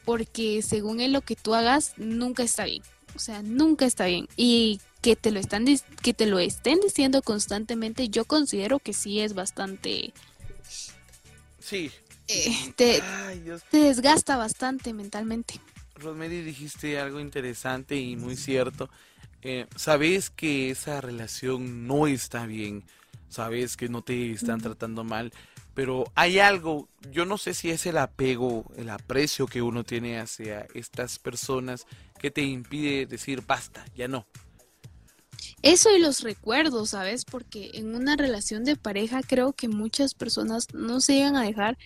porque 0.06 0.62
según 0.62 1.00
él 1.02 1.12
lo 1.12 1.22
que 1.22 1.36
tú 1.36 1.56
hagas 1.56 1.94
nunca 1.98 2.44
está 2.44 2.66
bien, 2.66 2.84
o 3.16 3.20
sea, 3.20 3.42
nunca 3.42 3.86
está 3.86 4.06
bien 4.06 4.28
y 4.38 4.80
que 5.02 5.16
te 5.16 5.32
lo 5.32 5.40
están 5.40 5.66
que 6.04 6.14
te 6.14 6.28
lo 6.28 6.38
estén 6.38 6.80
diciendo 6.80 7.24
constantemente, 7.24 8.10
yo 8.10 8.26
considero 8.26 8.78
que 8.78 8.94
sí 8.94 9.22
es 9.22 9.34
bastante 9.34 10.14
Sí. 11.60 11.90
eh, 12.28 12.74
te, 12.76 13.02
Ay, 13.02 13.44
te 13.72 13.78
desgasta 13.78 14.38
bastante 14.38 14.94
mentalmente. 14.94 15.60
Rosemary, 16.00 16.42
dijiste 16.42 17.00
algo 17.00 17.20
interesante 17.20 17.96
y 17.96 18.16
muy 18.16 18.36
cierto. 18.36 18.90
Eh, 19.42 19.68
sabes 19.76 20.30
que 20.30 20.70
esa 20.70 21.00
relación 21.00 21.88
no 21.88 22.08
está 22.08 22.46
bien, 22.46 22.84
sabes 23.30 23.78
que 23.78 23.88
no 23.88 24.02
te 24.02 24.32
están 24.32 24.60
tratando 24.60 25.04
mal, 25.04 25.32
pero 25.74 26.12
hay 26.16 26.40
algo, 26.40 26.90
yo 27.10 27.26
no 27.26 27.38
sé 27.38 27.54
si 27.54 27.70
es 27.70 27.86
el 27.86 27.98
apego, 27.98 28.66
el 28.76 28.90
aprecio 28.90 29.48
que 29.48 29.62
uno 29.62 29.86
tiene 29.86 30.20
hacia 30.20 30.68
estas 30.74 31.20
personas 31.20 31.86
que 32.20 32.32
te 32.32 32.42
impide 32.42 33.06
decir 33.06 33.44
basta, 33.46 33.86
ya 33.96 34.10
no. 34.10 34.28
Eso 35.62 35.96
y 35.96 36.00
los 36.00 36.22
recuerdos, 36.22 36.92
¿sabes? 36.92 37.26
Porque 37.26 37.72
en 37.74 37.96
una 37.96 38.16
relación 38.16 38.64
de 38.64 38.76
pareja 38.76 39.22
creo 39.22 39.54
que 39.54 39.68
muchas 39.68 40.14
personas 40.14 40.68
no 40.74 41.02
se 41.02 41.16
llegan 41.16 41.36
a 41.36 41.44
dejar, 41.44 41.78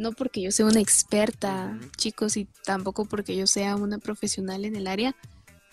no 0.00 0.12
porque 0.12 0.40
yo 0.42 0.50
sea 0.50 0.66
una 0.66 0.80
experta, 0.80 1.78
chicos, 1.96 2.36
y 2.36 2.46
tampoco 2.64 3.04
porque 3.04 3.36
yo 3.36 3.46
sea 3.46 3.76
una 3.76 3.98
profesional 3.98 4.64
en 4.64 4.74
el 4.74 4.86
área, 4.86 5.14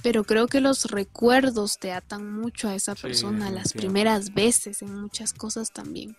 pero 0.04 0.24
creo 0.24 0.48
que 0.48 0.62
los 0.62 0.86
recuerdos 0.92 1.80
te 1.80 1.92
atan 1.94 2.32
mucho 2.32 2.68
a 2.70 2.76
esa 2.76 2.94
Sí, 2.96 3.02
persona, 3.02 3.50
las 3.50 3.74
primeras 3.74 4.34
veces, 4.34 4.82
en 4.82 4.94
muchas 5.02 5.34
cosas 5.34 5.72
también. 5.72 6.16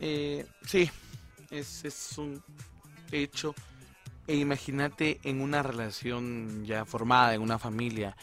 Eh, 0.00 0.46
sí, 0.66 0.90
es, 1.50 1.84
es 1.84 2.18
un 2.18 2.42
hecho. 3.12 3.54
E 4.26 4.36
imagínate 4.36 5.20
en 5.24 5.40
una 5.40 5.62
relación 5.62 6.64
ya 6.64 6.84
formada, 6.84 7.34
en 7.34 7.42
una 7.42 7.58
familia, 7.58 8.16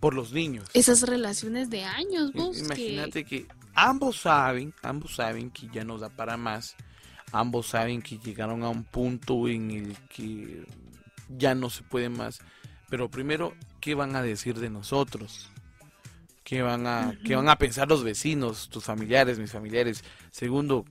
por 0.00 0.14
los 0.14 0.32
niños. 0.32 0.68
Esas 0.74 1.02
relaciones 1.02 1.70
de 1.70 1.82
años, 1.84 2.32
vos, 2.32 2.56
que- 2.56 2.62
Imagínate 2.64 3.24
que 3.24 3.46
ambos 3.74 4.20
saben, 4.20 4.72
ambos 4.82 5.16
saben 5.16 5.50
que 5.50 5.68
ya 5.72 5.84
no 5.84 5.98
da 5.98 6.08
para 6.08 6.36
más, 6.36 6.76
ambos 7.32 7.68
saben 7.68 8.02
que 8.02 8.18
llegaron 8.18 8.62
a 8.62 8.68
un 8.68 8.84
punto 8.84 9.48
en 9.48 9.70
el 9.70 9.96
que 10.08 10.64
ya 11.28 11.54
no 11.54 11.70
se 11.70 11.82
puede 11.82 12.08
más, 12.08 12.40
pero 12.88 13.10
primero, 13.10 13.54
qué 13.80 13.94
van 13.94 14.16
a 14.16 14.22
decir 14.22 14.58
de 14.58 14.70
nosotros. 14.70 15.50
¿Qué 16.44 16.62
van, 16.62 16.86
a, 16.86 17.18
¿Qué 17.24 17.34
van 17.34 17.48
a 17.48 17.58
pensar 17.58 17.88
los 17.88 18.04
vecinos, 18.04 18.68
tus 18.68 18.84
familiares, 18.84 19.40
mis 19.40 19.50
familiares? 19.50 20.04
Segundo, 20.30 20.84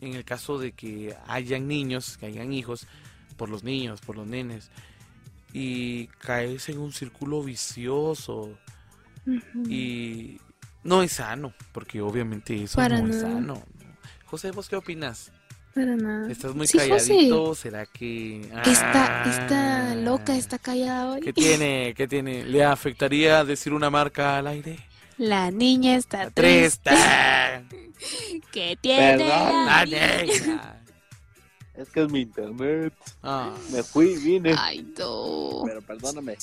en 0.00 0.14
el 0.14 0.26
caso 0.26 0.58
de 0.58 0.72
que 0.72 1.16
hayan 1.26 1.66
niños, 1.66 2.18
que 2.18 2.26
hayan 2.26 2.52
hijos, 2.52 2.86
por 3.38 3.48
los 3.48 3.64
niños, 3.64 4.02
por 4.02 4.16
los 4.16 4.26
nenes, 4.26 4.70
y 5.54 6.08
caes 6.18 6.68
en 6.68 6.78
un 6.78 6.92
círculo 6.92 7.42
vicioso 7.42 8.58
y 9.66 10.38
no 10.84 11.02
es 11.02 11.12
sano, 11.12 11.54
porque 11.72 12.02
obviamente 12.02 12.62
eso 12.62 12.76
Para 12.76 13.00
no 13.00 13.08
es 13.08 13.20
sano. 13.20 13.62
José, 14.26 14.50
¿vos 14.50 14.68
qué 14.68 14.76
opinas? 14.76 15.32
Para 15.78 15.94
nada. 15.94 16.28
¿Estás 16.28 16.54
muy 16.56 16.66
Sí, 16.66 16.76
José. 16.76 16.88
calladito? 17.14 17.54
¿Será 17.54 17.86
que...? 17.86 18.40
Está, 18.66 19.22
Ah. 19.22 19.30
está 19.30 19.94
loca, 19.94 20.34
está 20.36 20.58
callada 20.58 21.10
hoy. 21.12 21.20
¿Qué 21.20 21.32
tiene? 21.32 21.94
¿Qué 21.96 22.08
tiene? 22.08 22.42
¿Le 22.42 22.64
afectaría 22.64 23.44
decir 23.44 23.72
una 23.72 23.88
marca 23.88 24.38
al 24.38 24.48
aire? 24.48 24.76
La 25.18 25.52
niña 25.52 25.94
está 25.94 26.30
Tres. 26.30 26.80
triste. 26.80 26.90
¿Qué 28.52 28.76
tiene? 28.80 29.18
Perdón, 29.18 29.28
la 29.28 29.64
La 29.66 29.84
niña? 29.86 30.82
Es 31.76 31.88
que 31.90 32.02
es 32.02 32.10
mi 32.10 32.22
internet. 32.22 32.92
Ah, 33.22 33.54
Me 33.70 33.84
fui, 33.84 34.16
vine. 34.16 34.56
Ay, 34.58 34.84
no. 34.98 35.62
Pero 35.64 35.80
perdóname. 35.82 36.36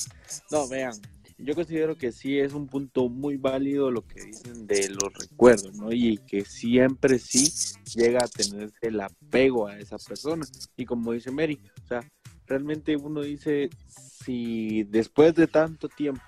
No, 0.50 0.66
vean. 0.66 0.94
Yo 1.38 1.54
considero 1.54 1.96
que 1.96 2.12
sí 2.12 2.38
es 2.38 2.54
un 2.54 2.66
punto 2.66 3.08
muy 3.08 3.36
válido 3.36 3.90
lo 3.90 4.06
que 4.06 4.22
dicen 4.24 4.66
de 4.66 4.88
los 4.88 5.12
recuerdos, 5.12 5.74
¿no? 5.74 5.92
Y 5.92 6.18
que 6.26 6.44
siempre 6.44 7.18
sí 7.18 7.52
llega 7.94 8.20
a 8.24 8.28
tenerse 8.28 8.88
el 8.88 9.00
apego 9.00 9.66
a 9.66 9.78
esa 9.78 9.98
persona. 9.98 10.46
Y 10.76 10.86
como 10.86 11.12
dice 11.12 11.30
Mary, 11.30 11.60
o 11.84 11.86
sea, 11.86 12.00
realmente 12.46 12.96
uno 12.96 13.20
dice, 13.20 13.68
si 13.86 14.84
después 14.84 15.34
de 15.34 15.46
tanto 15.46 15.88
tiempo 15.88 16.22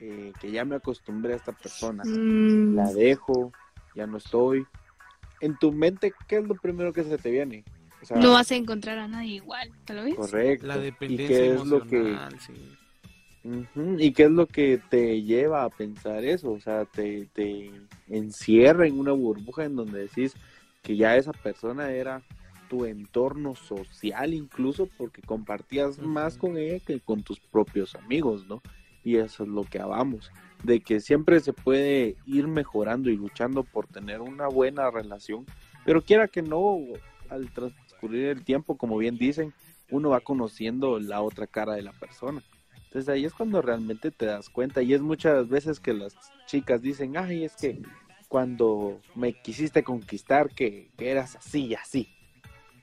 eh, 0.00 0.32
que 0.40 0.50
ya 0.50 0.64
me 0.64 0.76
acostumbré 0.76 1.34
a 1.34 1.36
esta 1.36 1.52
persona, 1.52 2.02
Mm, 2.04 2.74
la 2.74 2.92
dejo, 2.92 3.52
ya 3.94 4.06
no 4.06 4.18
estoy, 4.18 4.66
en 5.40 5.56
tu 5.58 5.72
mente, 5.72 6.12
¿qué 6.26 6.36
es 6.38 6.44
lo 6.44 6.54
primero 6.56 6.92
que 6.92 7.04
se 7.04 7.18
te 7.18 7.30
viene? 7.30 7.64
O 8.02 8.06
sea, 8.06 8.16
no 8.16 8.32
vas 8.32 8.50
a 8.52 8.56
encontrar 8.56 8.98
a 8.98 9.08
nadie 9.08 9.36
igual, 9.36 9.70
¿tal 9.84 10.04
vez? 10.04 10.14
correcto. 10.14 10.66
la 10.66 10.78
¿Y 10.78 10.82
dependencia 10.82 11.26
qué 11.36 11.54
es 11.54 11.66
lo 11.66 11.86
que 11.86 11.96
emocional, 11.96 12.40
sí. 12.40 12.52
¿Y 13.44 14.12
qué 14.12 14.24
es 14.24 14.30
lo 14.30 14.46
que 14.46 14.80
te 14.90 15.22
lleva 15.22 15.64
a 15.64 15.70
pensar 15.70 16.24
eso? 16.24 16.50
O 16.50 16.60
sea, 16.60 16.84
te, 16.84 17.26
te 17.32 17.70
encierra 18.08 18.86
en 18.86 18.98
una 18.98 19.12
burbuja 19.12 19.64
en 19.64 19.76
donde 19.76 20.00
decís 20.00 20.34
que 20.82 20.96
ya 20.96 21.16
esa 21.16 21.32
persona 21.32 21.90
era 21.90 22.22
tu 22.68 22.84
entorno 22.84 23.54
social 23.54 24.34
incluso 24.34 24.88
porque 24.98 25.22
compartías 25.22 25.98
más 25.98 26.36
con 26.36 26.56
ella 26.56 26.78
que 26.84 27.00
con 27.00 27.22
tus 27.22 27.40
propios 27.40 27.94
amigos, 27.94 28.46
¿no? 28.46 28.62
Y 29.02 29.16
eso 29.16 29.44
es 29.44 29.48
lo 29.48 29.64
que 29.64 29.80
amamos, 29.80 30.30
de 30.62 30.80
que 30.80 31.00
siempre 31.00 31.40
se 31.40 31.52
puede 31.52 32.16
ir 32.26 32.46
mejorando 32.46 33.08
y 33.08 33.16
luchando 33.16 33.64
por 33.64 33.86
tener 33.86 34.20
una 34.20 34.48
buena 34.48 34.90
relación, 34.90 35.46
pero 35.84 36.02
quiera 36.02 36.28
que 36.28 36.42
no, 36.42 36.78
al 37.30 37.50
transcurrir 37.52 38.26
el 38.26 38.44
tiempo, 38.44 38.76
como 38.76 38.98
bien 38.98 39.16
dicen, 39.16 39.54
uno 39.90 40.10
va 40.10 40.20
conociendo 40.20 40.98
la 40.98 41.22
otra 41.22 41.46
cara 41.46 41.74
de 41.74 41.82
la 41.82 41.92
persona. 41.92 42.42
Entonces 42.88 43.10
ahí 43.10 43.26
es 43.26 43.34
cuando 43.34 43.60
realmente 43.60 44.10
te 44.10 44.24
das 44.24 44.48
cuenta 44.48 44.80
y 44.80 44.94
es 44.94 45.02
muchas 45.02 45.46
veces 45.46 45.78
que 45.78 45.92
las 45.92 46.16
chicas 46.46 46.80
dicen, 46.80 47.18
ay, 47.18 47.44
es 47.44 47.54
que 47.54 47.82
cuando 48.28 48.98
me 49.14 49.34
quisiste 49.34 49.82
conquistar 49.82 50.48
que, 50.48 50.88
que 50.96 51.10
eras 51.10 51.36
así 51.36 51.66
y 51.66 51.74
así. 51.74 52.08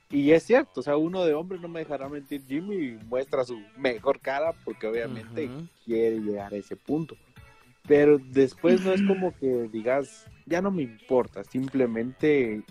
Y 0.08 0.30
es 0.30 0.44
cierto, 0.44 0.78
o 0.78 0.82
sea, 0.84 0.96
uno 0.96 1.24
de 1.24 1.34
hombre 1.34 1.58
no 1.58 1.66
me 1.66 1.80
dejará 1.80 2.08
mentir, 2.08 2.44
Jimmy 2.46 2.96
muestra 3.06 3.44
su 3.44 3.60
mejor 3.76 4.20
cara 4.20 4.52
porque 4.64 4.86
obviamente 4.86 5.50
quiere 5.84 6.20
llegar 6.20 6.54
a 6.54 6.56
ese 6.56 6.76
punto. 6.76 7.16
Pero 7.88 8.18
después 8.18 8.80
no 8.84 8.92
es 8.92 9.02
como 9.02 9.36
que 9.36 9.68
digas, 9.72 10.26
ya 10.44 10.62
no 10.62 10.70
me 10.70 10.82
importa, 10.82 11.42
simplemente... 11.42 12.62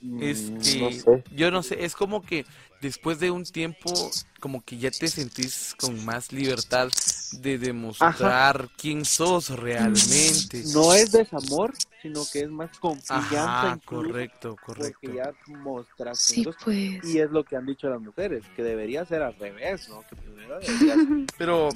mm, 0.00 0.22
Es 0.22 0.52
que, 0.62 0.80
no 0.80 0.90
sé. 0.90 1.24
yo 1.34 1.50
no 1.50 1.62
sé, 1.62 1.84
es 1.84 1.94
como 1.94 2.22
que 2.22 2.44
después 2.80 3.20
de 3.20 3.30
un 3.30 3.44
tiempo, 3.44 4.10
como 4.40 4.64
que 4.64 4.78
ya 4.78 4.90
te 4.90 5.08
sentís 5.08 5.74
con 5.78 6.04
más 6.04 6.32
libertad 6.32 6.88
de 7.32 7.58
demostrar 7.58 8.68
quién 8.76 9.04
sos 9.04 9.50
realmente. 9.50 10.64
No 10.74 10.94
es 10.94 11.12
desamor, 11.12 11.72
sino 12.02 12.22
que 12.32 12.40
es 12.42 12.50
más 12.50 12.70
confianza. 12.78 13.68
Ajá, 13.68 13.80
correcto, 13.84 14.56
correcto. 14.64 14.98
Porque 15.02 15.16
ya 15.16 15.32
mostraste. 15.46 16.34
Sí, 16.34 16.46
pues. 16.64 17.04
y 17.04 17.18
es 17.18 17.30
lo 17.30 17.44
que 17.44 17.56
han 17.56 17.66
dicho 17.66 17.88
las 17.88 18.00
mujeres, 18.00 18.44
que 18.56 18.62
debería 18.62 19.04
ser 19.04 19.22
al 19.22 19.34
revés, 19.36 19.88
¿no? 19.88 20.02
Que 20.08 20.16
primero 20.16 20.58
Pero 21.38 21.68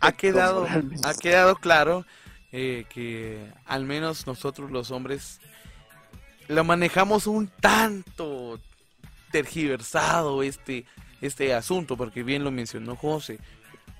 ha 0.00 0.12
quedado, 0.12 0.66
ha 1.04 1.14
quedado 1.14 1.56
claro 1.56 2.04
eh, 2.52 2.86
que 2.88 3.52
al 3.66 3.84
menos 3.84 4.26
nosotros 4.26 4.70
los 4.70 4.90
hombres 4.90 5.40
lo 6.48 6.64
manejamos 6.64 7.26
un 7.26 7.48
tanto 7.48 8.58
tergiversado 9.30 10.42
este, 10.42 10.84
este 11.20 11.54
asunto, 11.54 11.96
porque 11.96 12.22
bien 12.22 12.44
lo 12.44 12.50
mencionó 12.50 12.96
José. 12.96 13.38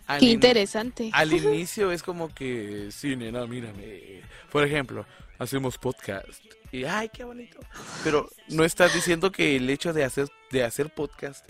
Al 0.07 0.21
Qué 0.21 0.27
in- 0.27 0.33
interesante. 0.33 1.11
Al 1.13 1.33
inicio 1.33 1.93
es 1.93 2.03
como 2.03 2.35
que, 2.35 2.89
sí, 2.91 3.15
nena, 3.17 3.47
mírame. 3.47 4.23
Por 4.51 4.65
ejemplo, 4.65 5.05
hacemos 5.39 5.77
podcast. 5.79 6.43
Y, 6.73 6.85
ay, 6.85 7.11
qué 7.13 7.25
bonito. 7.25 7.59
Pero 8.05 8.29
no 8.49 8.65
estás 8.65 8.95
diciendo 8.95 9.31
que 9.33 9.57
el 9.57 9.69
hecho 9.69 9.93
de 9.93 10.05
hacer, 10.05 10.29
de 10.51 10.65
hacer 10.65 10.91
podcast 10.93 11.47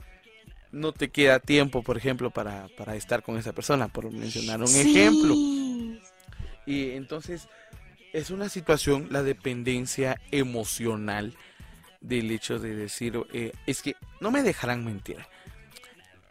no 0.71 0.93
te 0.93 1.09
queda 1.09 1.39
tiempo, 1.39 1.83
por 1.83 1.97
ejemplo, 1.97 2.31
para, 2.31 2.69
para 2.77 2.95
estar 2.97 3.23
con 3.23 3.39
esa 3.39 3.53
persona, 3.53 3.89
por 3.89 4.11
mencionar 4.13 4.61
un 4.61 4.67
Sí. 4.69 4.81
ejemplo. 4.97 5.35
Y 6.67 6.91
entonces 6.91 7.49
es 8.19 8.31
una 8.31 8.49
situación, 8.49 9.09
la 9.11 9.23
dependencia 9.23 10.21
emocional 10.31 11.35
del 12.01 12.31
hecho 12.31 12.59
de 12.59 12.75
decir, 12.75 13.21
eh, 13.33 13.53
es 13.67 13.83
que 13.83 13.97
no 14.21 14.31
me 14.31 14.43
dejarán 14.43 14.85
mentir. 14.85 15.19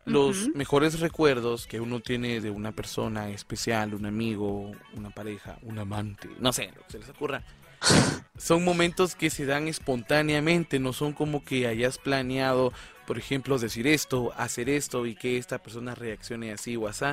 Los 0.06 0.50
mejores 0.56 1.02
recuerdos 1.02 1.68
que 1.68 1.82
uno 1.82 2.00
tiene 2.00 2.40
de 2.40 2.50
una 2.50 2.72
persona 2.72 3.30
especial, 3.30 3.94
un 3.94 4.06
amigo, 4.06 4.72
una 4.96 5.10
pareja, 5.10 5.58
un 5.64 5.80
amante, 5.80 6.30
no 6.40 6.54
sé, 6.54 6.72
lo 6.74 6.82
que 6.84 6.92
se 6.92 7.00
les 7.00 7.10
ocurra, 7.10 7.44
son 8.38 8.64
momentos 8.64 9.16
que 9.16 9.30
se 9.30 9.46
dan 9.46 9.68
espontáneamente, 9.68 10.80
no 10.80 10.94
son 10.94 11.12
como 11.12 11.44
que 11.44 11.68
hayas 11.68 11.98
planeado, 11.98 12.72
por 13.08 13.18
ejemplo, 13.18 13.58
decir 13.58 13.88
esto, 13.88 14.34
hacer 14.36 14.68
esto 14.68 15.06
y 15.06 15.16
que 15.16 15.38
esta 15.38 15.60
persona 15.60 15.96
reaccione 15.96 16.52
así 16.52 16.76
o 16.76 16.90
así. 16.90 17.06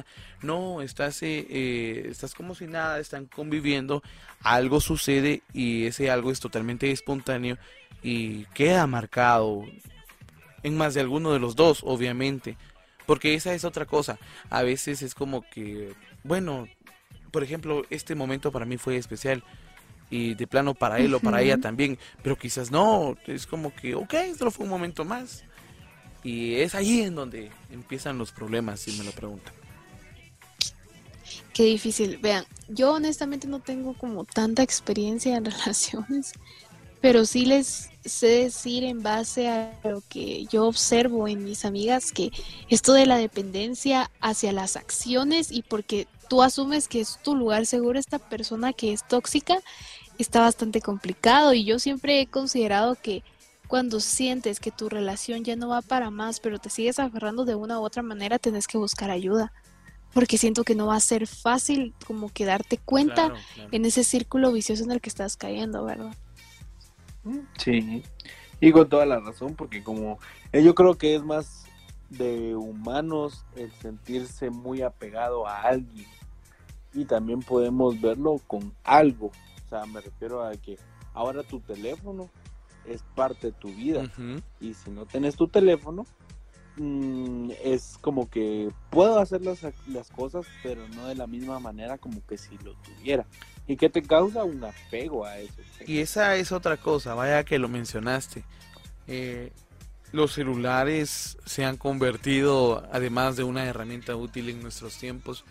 No, 0.43 0.83
estás, 0.83 1.23
eh, 1.23 1.47
eh, 1.49 2.09
estás 2.11 2.35
como 2.35 2.57
si 2.57 2.67
nada, 2.67 2.99
están 2.99 3.27
conviviendo, 3.27 4.03
algo 4.41 4.81
sucede 4.81 5.43
y 5.53 5.87
ese 5.87 6.11
algo 6.11 6.33
es 6.33 6.41
totalmente 6.41 6.91
espontáneo 6.91 7.59
y 8.03 8.45
queda 8.47 8.89
marcado 8.89 9.63
en 10.65 10.77
más 10.77 10.95
de 10.95 11.01
alguno 11.01 11.33
de 11.33 11.39
los 11.39 11.55
dos, 11.55 11.83
obviamente. 11.85 12.57
Porque 13.07 13.35
esa 13.35 13.55
es 13.55 13.65
otra 13.65 13.87
cosa. 13.87 14.19
A 14.51 14.65
veces 14.65 15.01
es 15.01 15.15
como 15.15 15.49
que, 15.49 15.95
bueno, 16.25 16.67
por 17.31 17.45
ejemplo, 17.45 17.85
este 17.91 18.17
momento 18.17 18.51
para 18.51 18.67
mí 18.67 18.79
fue 18.79 18.97
especial 18.97 19.45
y 20.11 20.35
de 20.35 20.49
plano 20.49 20.75
para 20.75 20.99
él 20.99 21.15
o 21.15 21.21
para 21.21 21.41
ella 21.41 21.59
también, 21.59 21.99
pero 22.21 22.37
quizás 22.37 22.73
no, 22.73 23.17
es 23.27 23.47
como 23.47 23.73
que, 23.73 23.95
ok, 23.95 24.15
solo 24.37 24.51
fue 24.51 24.65
un 24.65 24.71
momento 24.71 25.05
más. 25.05 25.45
Y 26.25 26.55
es 26.55 26.75
ahí 26.75 27.03
en 27.03 27.15
donde 27.15 27.51
empiezan 27.71 28.19
los 28.19 28.33
problemas, 28.33 28.81
si 28.81 28.93
me 28.93 29.05
lo 29.05 29.13
preguntan. 29.13 29.55
Qué 31.53 31.65
difícil. 31.65 32.19
Vean, 32.19 32.45
yo 32.69 32.93
honestamente 32.93 33.47
no 33.47 33.61
tengo 33.61 33.95
como 33.95 34.25
tanta 34.25 34.63
experiencia 34.63 35.37
en 35.37 35.45
relaciones, 35.45 36.33
pero 37.01 37.25
sí 37.27 37.45
les 37.45 37.91
sé 38.05 38.27
decir 38.27 38.83
en 38.85 39.03
base 39.03 39.49
a 39.49 39.79
lo 39.85 40.03
que 40.09 40.47
yo 40.47 40.67
observo 40.67 41.29
en 41.29 41.45
mis 41.45 41.65
amigas 41.65 42.13
que 42.13 42.31
esto 42.69 42.93
de 42.93 43.07
la 43.07 43.19
dependencia 43.19 44.11
hacia 44.21 44.53
las 44.53 44.77
acciones 44.77 45.51
y 45.53 45.63
porque 45.63 46.07
tú 46.29 46.43
asumes 46.43 46.89
que 46.89 47.01
es 47.01 47.19
tu 47.23 47.37
lugar 47.37 47.67
seguro 47.67 47.99
esta 47.99 48.19
persona 48.19 48.73
que 48.73 48.93
es 48.93 49.07
tóxica, 49.07 49.59
está 50.19 50.41
bastante 50.41 50.81
complicado 50.81 51.55
y 51.55 51.65
yo 51.65 51.79
siempre 51.79 52.21
he 52.21 52.27
considerado 52.27 52.97
que 53.01 53.23
cuando 53.69 54.01
sientes 54.01 54.61
que 54.61 54.71
tu 54.71 54.89
relación 54.89 55.45
ya 55.45 55.57
no 55.57 55.69
va 55.69 55.83
para 55.83 56.11
más, 56.11 56.41
pero 56.41 56.59
te 56.59 56.71
sigues 56.71 56.99
aferrando 56.99 57.45
de 57.45 57.55
una 57.55 57.81
u 57.81 57.83
otra 57.83 58.03
manera, 58.03 58.39
tenés 58.39 58.67
que 58.67 58.79
buscar 58.79 59.11
ayuda 59.11 59.53
porque 60.15 60.39
siento 60.39 60.63
que 60.63 60.77
no 60.77 60.87
va 60.87 60.97
a 60.97 61.01
ser 61.01 61.27
fácil 61.27 61.93
como 62.07 62.33
que 62.33 62.45
darte 62.45 62.79
cuenta 62.79 63.27
Claro, 63.27 63.35
claro. 63.55 63.69
en 63.73 63.85
ese 63.85 64.05
círculo 64.05 64.53
vicioso 64.53 64.85
en 64.85 64.93
el 64.93 65.01
que 65.01 65.11
estás 65.11 65.37
cayendo, 65.37 65.85
¿verdad? 65.85 66.15
Sí, 67.59 68.03
y 68.61 68.71
con 68.73 68.89
toda 68.89 69.07
la 69.07 69.19
razón, 69.19 69.55
porque 69.55 69.83
como 69.83 70.19
eh, 70.53 70.63
yo 70.63 70.75
creo 70.75 70.97
que 70.97 71.17
es 71.17 71.25
más 71.25 71.65
de 72.11 72.55
humanos 72.55 73.45
el 73.57 73.73
sentirse 73.73 74.51
muy 74.51 74.83
apegado 74.83 75.49
a 75.49 75.63
alguien 75.63 76.07
y 76.93 77.07
también 77.07 77.41
podemos 77.41 78.01
verlo 78.01 78.41
con 78.47 78.73
algo, 78.85 79.33
o 79.67 79.69
sea, 79.69 79.85
me 79.87 80.01
refiero 80.01 80.45
a 80.45 80.53
que 80.53 80.79
ahora 81.13 81.43
tu 81.43 81.59
teléfono 81.59 82.31
es 82.87 83.03
parte 83.15 83.49
de 83.49 83.53
tu 83.53 83.69
vida 83.69 84.11
y 84.61 84.75
si 84.75 84.91
no 84.91 85.07
tenés 85.07 85.37
tu 85.37 85.49
teléfono, 85.49 86.07
mm, 86.77 87.51
es 87.63 87.99
como 88.01 88.29
que 88.29 88.71
puedo 88.91 89.19
hacer 89.19 89.43
las, 89.43 89.61
las 89.89 90.11
cosas, 90.11 90.47
pero 90.63 90.87
no 90.89 91.07
de 91.07 91.15
la 91.15 91.27
misma 91.27 91.59
manera 91.59 91.99
como 91.99 92.25
que 92.27 92.37
si 92.37 92.57
lo 92.59 92.75
tuviera. 92.75 93.27
Y 93.67 93.77
que 93.77 93.89
te 93.89 94.03
causa 94.03 94.45
un 94.45 94.63
apego 94.63 95.25
a 95.25 95.39
eso. 95.39 95.55
Y 95.87 95.99
esa 95.99 96.37
es 96.37 96.53
otra 96.53 96.77
cosa, 96.77 97.15
vaya 97.15 97.45
que 97.45 97.59
lo 97.59 97.69
mencionaste. 97.69 98.45
Eh, 99.07 99.53
los 100.13 100.33
celulares 100.33 101.39
se 101.45 101.65
han 101.65 101.77
convertido, 101.77 102.87
además 102.93 103.37
de 103.37 103.45
una 103.45 103.65
herramienta 103.65 104.15
útil 104.15 104.49
en 104.49 104.63
nuestros 104.63 104.97
tiempos, 104.97 105.45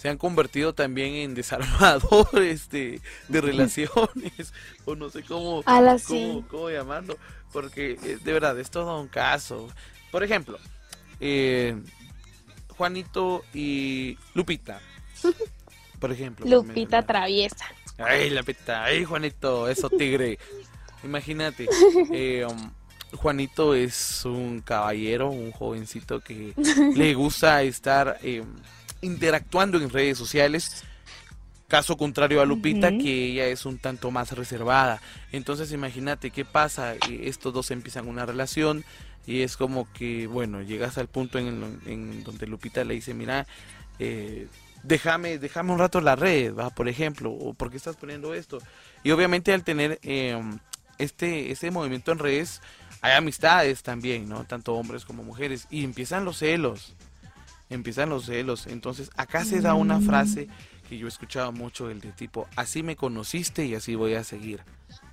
se 0.00 0.08
han 0.08 0.16
convertido 0.16 0.72
también 0.72 1.12
en 1.12 1.34
desarmadores 1.34 2.70
de, 2.70 3.02
de 3.28 3.40
relaciones, 3.42 4.54
o 4.86 4.94
no 4.94 5.10
sé 5.10 5.22
cómo, 5.22 5.62
cómo, 5.62 5.98
sí. 5.98 6.42
cómo 6.48 6.70
llamarlo, 6.70 7.18
porque 7.52 7.98
eh, 8.02 8.18
de 8.24 8.32
verdad 8.32 8.58
es 8.58 8.70
todo 8.70 8.98
un 8.98 9.08
caso. 9.08 9.68
Por 10.10 10.24
ejemplo, 10.24 10.58
eh, 11.20 11.76
Juanito 12.78 13.44
y 13.52 14.16
Lupita. 14.32 14.80
Por 16.00 16.12
ejemplo. 16.12 16.46
Lupita 16.46 17.02
me- 17.02 17.06
traviesa. 17.06 17.66
Ay, 17.98 18.30
Lupita, 18.30 18.84
ay, 18.84 19.04
Juanito, 19.04 19.68
eso 19.68 19.90
tigre. 19.90 20.38
Imagínate, 21.04 21.68
eh, 22.10 22.46
um, 22.46 22.70
Juanito 23.18 23.74
es 23.74 24.24
un 24.24 24.62
caballero, 24.62 25.28
un 25.28 25.52
jovencito 25.52 26.20
que 26.20 26.54
le 26.96 27.12
gusta 27.12 27.62
estar 27.64 28.18
eh, 28.22 28.42
interactuando 29.00 29.78
en 29.78 29.90
redes 29.90 30.18
sociales. 30.18 30.84
Caso 31.68 31.96
contrario 31.96 32.40
a 32.40 32.44
Lupita, 32.46 32.90
que 32.90 33.26
ella 33.26 33.46
es 33.46 33.64
un 33.64 33.78
tanto 33.78 34.10
más 34.10 34.32
reservada. 34.32 35.00
Entonces 35.30 35.70
imagínate 35.72 36.32
qué 36.32 36.44
pasa, 36.44 36.94
eh, 36.94 37.22
estos 37.24 37.54
dos 37.54 37.70
empiezan 37.70 38.08
una 38.08 38.26
relación 38.26 38.84
y 39.24 39.42
es 39.42 39.56
como 39.56 39.90
que, 39.92 40.26
bueno, 40.26 40.62
llegas 40.62 40.98
al 40.98 41.06
punto 41.06 41.38
en, 41.38 41.80
en 41.86 42.24
donde 42.24 42.48
Lupita 42.48 42.82
le 42.82 42.94
dice, 42.94 43.14
mira, 43.14 43.46
eh, 44.00 44.48
déjame, 44.82 45.38
déjame 45.38 45.72
un 45.72 45.78
rato 45.78 46.00
la 46.00 46.16
red, 46.16 46.54
¿va? 46.54 46.70
por 46.70 46.88
ejemplo, 46.88 47.30
o 47.30 47.54
por 47.54 47.70
qué 47.70 47.76
estás 47.76 47.96
poniendo 47.96 48.34
esto. 48.34 48.58
Y 49.04 49.10
obviamente 49.10 49.52
al 49.52 49.62
tener 49.64 49.98
eh, 50.02 50.40
este, 50.98 51.50
este 51.50 51.70
movimiento 51.70 52.12
en 52.12 52.18
redes, 52.18 52.60
hay 53.00 53.12
amistades 53.12 53.82
también, 53.82 54.28
¿no? 54.28 54.44
Tanto 54.44 54.74
hombres 54.74 55.04
como 55.04 55.22
mujeres. 55.22 55.66
Y 55.70 55.84
empiezan 55.84 56.24
los 56.24 56.38
celos. 56.38 56.94
Empiezan 57.70 58.10
los 58.10 58.26
celos. 58.26 58.66
Entonces, 58.66 59.10
acá 59.16 59.44
se 59.44 59.60
da 59.62 59.74
una 59.74 60.00
frase 60.00 60.48
que 60.88 60.98
yo 60.98 61.06
he 61.06 61.08
escuchado 61.08 61.52
mucho, 61.52 61.88
el 61.90 62.00
de 62.00 62.12
tipo, 62.12 62.48
así 62.56 62.82
me 62.82 62.96
conociste 62.96 63.64
y 63.66 63.74
así 63.76 63.94
voy 63.94 64.14
a 64.14 64.24
seguir. 64.24 64.62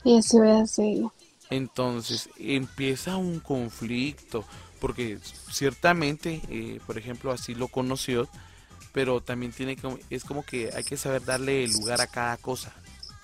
Y 0.04 0.18
así 0.18 0.38
voy 0.38 0.50
a 0.50 0.66
seguir. 0.68 1.12
Entonces 1.50 2.30
empieza 2.38 3.18
un 3.18 3.40
conflicto, 3.40 4.46
porque 4.80 5.20
ciertamente, 5.52 6.42
eh, 6.50 6.82
por 6.86 6.98
ejemplo, 6.98 7.32
así 7.32 7.56
lo 7.56 7.70
conoció, 7.70 8.30
pero 8.92 9.22
también 9.22 9.54
tiene 9.54 9.76
que, 9.78 9.88
es 10.10 10.26
como 10.26 10.44
que 10.46 10.72
hay 10.76 10.84
que 10.84 10.98
saber 10.98 11.24
darle 11.26 11.68
lugar 11.70 12.02
a 12.02 12.08
cada 12.08 12.38
cosa. 12.38 12.74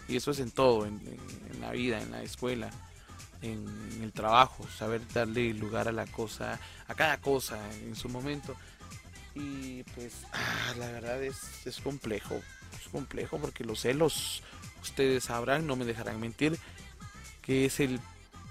Y 0.08 0.18
eso 0.18 0.32
es 0.32 0.40
en 0.40 0.52
todo, 0.52 0.86
en, 0.86 0.96
en- 1.08 1.54
en 1.56 1.62
la 1.62 1.72
vida, 1.72 2.02
en 2.02 2.12
la 2.12 2.24
escuela, 2.24 2.70
en, 3.42 3.66
el 4.02 4.14
trabajo, 4.14 4.66
saber 4.78 5.02
darle 5.14 5.54
lugar 5.54 5.88
a 5.88 5.92
la 5.92 6.06
cosa, 6.08 6.60
a 6.88 6.96
cada 6.96 7.20
cosa 7.20 7.60
en 7.84 7.96
su 7.96 8.10
momento. 8.10 8.56
Y 9.36 9.84
pues, 9.96 10.14
ah, 10.32 10.74
la 10.78 10.88
verdad 10.88 11.24
es, 11.24 11.66
es 11.66 11.80
complejo, 11.80 12.36
es 12.80 12.88
complejo 12.90 13.40
porque 13.40 13.64
los 13.64 13.82
celos, 13.82 14.44
ustedes 14.82 15.26
sabrán, 15.26 15.66
no 15.66 15.76
me 15.76 15.86
dejarán 15.86 16.20
mentir, 16.20 16.60
que 17.42 17.66
es 17.66 17.80
el 17.80 18.00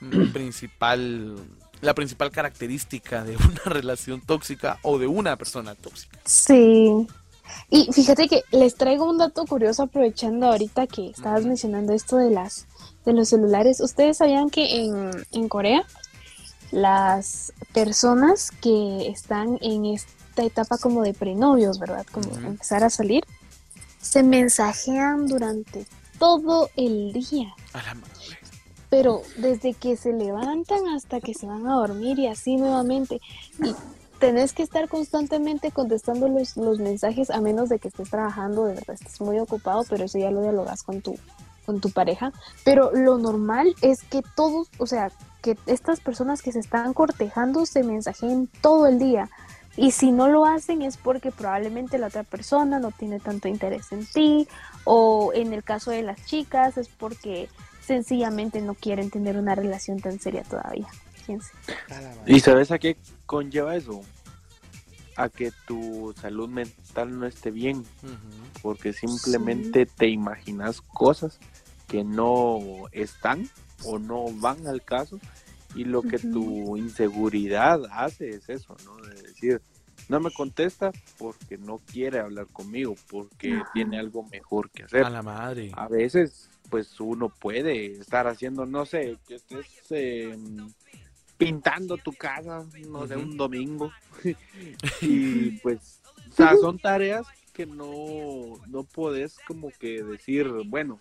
principal 0.33 1.37
la 1.83 1.95
principal 1.95 2.31
característica 2.31 3.25
de 3.25 3.37
una 3.37 3.63
relación 3.67 4.21
tóxica 4.23 4.79
o 4.83 4.99
de 4.99 5.07
una 5.07 5.37
persona 5.37 5.75
tóxica. 5.75 6.19
Sí. 6.25 7.07
Y 7.69 7.93
fíjate 7.93 8.29
que 8.29 8.45
les 8.53 8.77
traigo 8.77 9.11
un 9.11 9.19
dato 9.19 9.45
curioso 9.45 9.83
aprovechando 9.83 10.47
ahorita 10.47 10.87
que 10.87 11.11
estabas 11.11 11.45
mencionando 11.45 11.93
esto 11.93 12.17
de 12.17 12.31
las 12.31 12.67
de 13.05 13.13
los 13.13 13.29
celulares. 13.29 13.81
¿Ustedes 13.81 14.19
sabían 14.19 14.49
que 14.49 14.85
en, 14.85 15.11
en 15.33 15.49
Corea 15.49 15.85
las 16.71 17.53
personas 17.75 18.53
que 18.53 19.09
están 19.09 19.59
en 19.61 19.85
esta 20.33 20.43
etapa 20.45 20.79
como 20.79 21.03
de 21.03 21.13
prenovios, 21.13 21.79
¿verdad? 21.79 22.07
Como 22.11 22.31
Ujú. 22.31 22.47
empezar 22.47 22.83
a 22.83 22.89
salir, 22.91 23.23
se 24.01 24.23
mensajean 24.23 25.27
durante 25.27 25.87
todo 26.19 26.71
el 26.77 27.13
día. 27.13 27.55
A 27.75 27.83
la 27.83 27.95
madre. 27.95 28.39
pero 28.89 29.23
desde 29.37 29.73
que 29.73 29.97
se 29.97 30.13
levantan 30.13 30.87
hasta 30.95 31.21
que 31.21 31.33
se 31.33 31.47
van 31.47 31.67
a 31.67 31.75
dormir 31.77 32.19
y 32.19 32.27
así 32.27 32.57
nuevamente. 32.57 33.21
Y 33.59 33.75
tenés 34.19 34.53
que 34.53 34.63
estar 34.63 34.87
constantemente 34.89 35.71
contestando 35.71 36.29
los, 36.29 36.57
los 36.59 36.79
mensajes 36.79 37.31
a 37.31 37.41
menos 37.41 37.69
de 37.71 37.79
que 37.79 37.89
estés 37.89 38.11
trabajando, 38.11 38.67
de 38.67 38.75
verdad 38.75 38.95
estés 38.95 39.21
muy 39.23 39.39
ocupado, 39.39 39.85
pero 39.89 40.05
eso 40.05 40.19
ya 40.19 40.31
lo 40.31 40.43
dialogas 40.43 40.83
con 40.83 41.01
tu, 41.01 41.19
con 41.65 41.81
tu 41.81 41.89
pareja. 41.91 42.33
Pero 42.65 42.91
lo 42.93 43.17
normal 43.19 43.75
es 43.81 44.03
que 44.03 44.21
todos, 44.37 44.69
o 44.79 44.87
sea, 44.87 45.11
que 45.41 45.57
estas 45.67 46.01
personas 46.01 46.43
que 46.43 46.53
se 46.53 46.61
están 46.61 46.93
cortejando 46.93 47.65
se 47.67 47.83
mensajen 47.83 48.49
todo 48.61 48.87
el 48.87 48.99
día. 48.99 49.29
Y 49.77 49.93
si 49.93 50.13
no 50.13 50.29
lo 50.29 50.45
hacen 50.45 50.83
es 50.83 50.97
porque 50.97 51.31
probablemente 51.31 51.99
la 51.99 52.09
otra 52.09 52.25
persona 52.25 52.79
no 52.79 52.91
tiene 52.91 53.21
tanto 53.21 53.49
interés 53.49 53.91
en 53.93 54.05
ti, 54.05 54.47
o 54.85 55.33
en 55.35 55.53
el 55.53 55.65
caso 55.65 55.91
de 55.91 56.03
las 56.03 56.25
chicas 56.27 56.77
es 56.77 56.89
porque 56.89 57.49
sencillamente 57.81 58.61
no 58.61 58.75
quieren 58.75 59.11
tener 59.11 59.37
una 59.37 59.55
relación 59.55 60.01
tan 60.01 60.21
seria 60.21 60.43
todavía. 60.43 60.89
Fíjense. 61.15 61.53
¿Y 62.27 62.41
sabes 62.41 62.71
a 62.71 62.79
qué 62.79 62.97
conlleva 63.27 63.77
eso? 63.77 64.03
A 65.17 65.29
que 65.29 65.53
tu 65.67 66.15
salud 66.21 66.49
mental 66.49 67.19
no 67.19 67.27
esté 67.27 67.51
bien, 67.51 67.85
porque 68.61 68.93
simplemente 68.93 69.87
te 69.87 70.09
imaginas 70.09 70.81
cosas 70.81 71.39
que 71.89 72.05
no 72.05 72.61
están 72.93 73.49
o 73.85 73.99
no 73.99 74.27
van 74.35 74.67
al 74.67 74.83
caso 74.83 75.19
y 75.75 75.85
lo 75.85 76.03
que 76.03 76.19
tu 76.19 76.77
inseguridad 76.77 77.81
hace 77.91 78.31
es 78.31 78.49
eso, 78.49 78.77
¿no? 78.85 78.97
De 78.97 79.22
decir, 79.49 79.63
no 80.09 80.21
me 80.21 80.31
contesta 80.31 80.93
porque 81.19 81.59
no 81.59 81.79
quiere 81.79 82.19
hablar 82.19 82.47
conmigo, 82.49 82.95
porque 83.11 83.63
tiene 83.73 83.99
algo 83.99 84.25
mejor 84.25 84.71
que 84.71 84.85
hacer. 84.85 85.05
A 85.05 85.11
la 85.11 85.23
madre. 85.23 85.71
A 85.75 85.89
veces, 85.89 86.51
pues 86.71 86.99
uno 87.01 87.29
puede 87.29 87.93
estar 87.93 88.27
haciendo, 88.27 88.67
no 88.67 88.85
sé, 88.85 89.19
que 89.27 89.37
estés 89.37 89.67
eh, 89.91 90.37
pintando 91.37 91.97
tu 91.97 92.13
casa, 92.13 92.65
no 92.89 93.07
sé, 93.07 93.17
un 93.17 93.37
domingo. 93.37 93.93
y 95.01 95.53
pues, 95.59 96.01
o 96.31 96.35
sea, 96.35 96.57
son 96.57 96.79
tareas 96.79 97.27
que 97.53 97.67
no, 97.67 98.59
no 98.67 98.85
podés 98.85 99.39
como 99.47 99.71
que 99.71 100.03
decir, 100.03 100.49
bueno, 100.67 101.01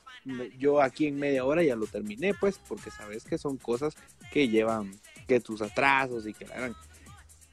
yo 0.58 0.82
aquí 0.82 1.08
en 1.08 1.17
media 1.17 1.45
hora 1.45 1.63
ya 1.63 1.75
lo 1.75 1.88
terminé, 1.88 2.34
pues, 2.34 2.60
porque 2.67 2.91
sabes 2.91 3.23
que 3.23 3.38
son 3.38 3.58
cosas 3.58 3.95
que 4.32 4.49
llevan, 4.49 4.91
que 5.27 5.39
tus 5.39 5.62
atrasos 5.62 6.27
y 6.27 6.34
que 6.34 6.45
la 6.45 6.73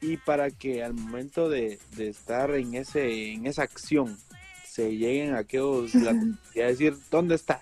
Y 0.01 0.17
para 0.17 0.49
que 0.49 0.83
al 0.83 0.93
momento 0.93 1.49
de, 1.49 1.79
de 1.95 2.07
estar 2.09 2.51
en 2.51 2.75
ese 2.75 3.33
en 3.33 3.45
esa 3.47 3.63
acción 3.63 4.17
se 4.65 4.95
lleguen 4.95 5.35
a 5.35 5.39
aquellos 5.39 5.93
la 5.95 6.13
y 6.55 6.61
a 6.61 6.67
decir 6.67 6.97
dónde 7.11 7.35
estás 7.35 7.61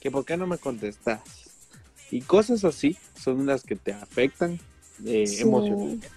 que 0.00 0.10
por 0.10 0.24
qué 0.24 0.36
no 0.36 0.46
me 0.46 0.58
contestas 0.58 1.20
y 2.10 2.22
cosas 2.22 2.64
así 2.64 2.96
son 3.20 3.44
las 3.46 3.62
que 3.64 3.76
te 3.76 3.92
afectan 3.92 4.58
eh, 5.04 5.26
Sí. 5.26 5.40
emocionalmente 5.42 6.08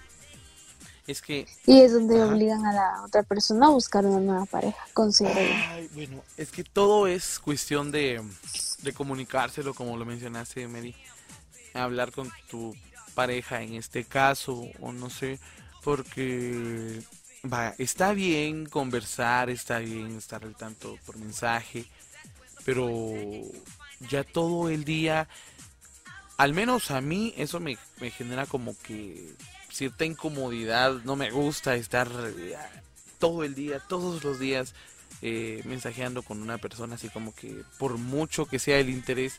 Es 1.06 1.20
que, 1.20 1.46
Y 1.66 1.80
es 1.80 1.92
donde 1.92 2.20
Ajá. 2.20 2.32
obligan 2.32 2.64
a 2.64 2.72
la 2.72 3.02
otra 3.04 3.22
persona 3.22 3.66
a 3.66 3.70
buscar 3.70 4.06
una 4.06 4.20
nueva 4.20 4.46
pareja, 4.46 4.78
ay, 5.70 5.88
bueno, 5.92 6.22
es 6.36 6.50
que 6.50 6.64
todo 6.64 7.06
es 7.06 7.38
cuestión 7.40 7.90
de, 7.90 8.22
de 8.82 8.92
comunicárselo, 8.92 9.74
como 9.74 9.96
lo 9.96 10.04
mencionaste, 10.06 10.66
Mary. 10.68 10.94
Hablar 11.74 12.12
con 12.12 12.30
tu 12.48 12.74
pareja 13.14 13.62
en 13.62 13.74
este 13.74 14.04
caso, 14.04 14.68
o 14.80 14.92
no 14.92 15.10
sé, 15.10 15.38
porque 15.82 17.00
va, 17.50 17.74
está 17.78 18.12
bien 18.12 18.66
conversar, 18.66 19.50
está 19.50 19.78
bien 19.78 20.16
estar 20.16 20.44
al 20.44 20.54
tanto 20.54 20.98
por 21.06 21.16
mensaje, 21.18 21.84
pero 22.64 22.90
ya 24.10 24.24
todo 24.24 24.68
el 24.68 24.84
día, 24.84 25.28
al 26.36 26.54
menos 26.54 26.90
a 26.90 27.00
mí, 27.00 27.34
eso 27.36 27.60
me, 27.60 27.76
me 28.00 28.10
genera 28.10 28.46
como 28.46 28.76
que 28.78 29.34
cierta 29.70 30.04
incomodidad, 30.04 31.02
no 31.04 31.16
me 31.16 31.30
gusta 31.30 31.74
estar 31.76 32.08
eh, 32.38 32.56
todo 33.18 33.44
el 33.44 33.54
día, 33.54 33.80
todos 33.80 34.22
los 34.22 34.38
días 34.38 34.74
eh, 35.22 35.62
mensajeando 35.64 36.22
con 36.22 36.42
una 36.42 36.58
persona 36.58 36.96
así 36.96 37.08
como 37.08 37.34
que 37.34 37.62
por 37.78 37.96
mucho 37.96 38.46
que 38.46 38.58
sea 38.58 38.78
el 38.78 38.90
interés, 38.90 39.36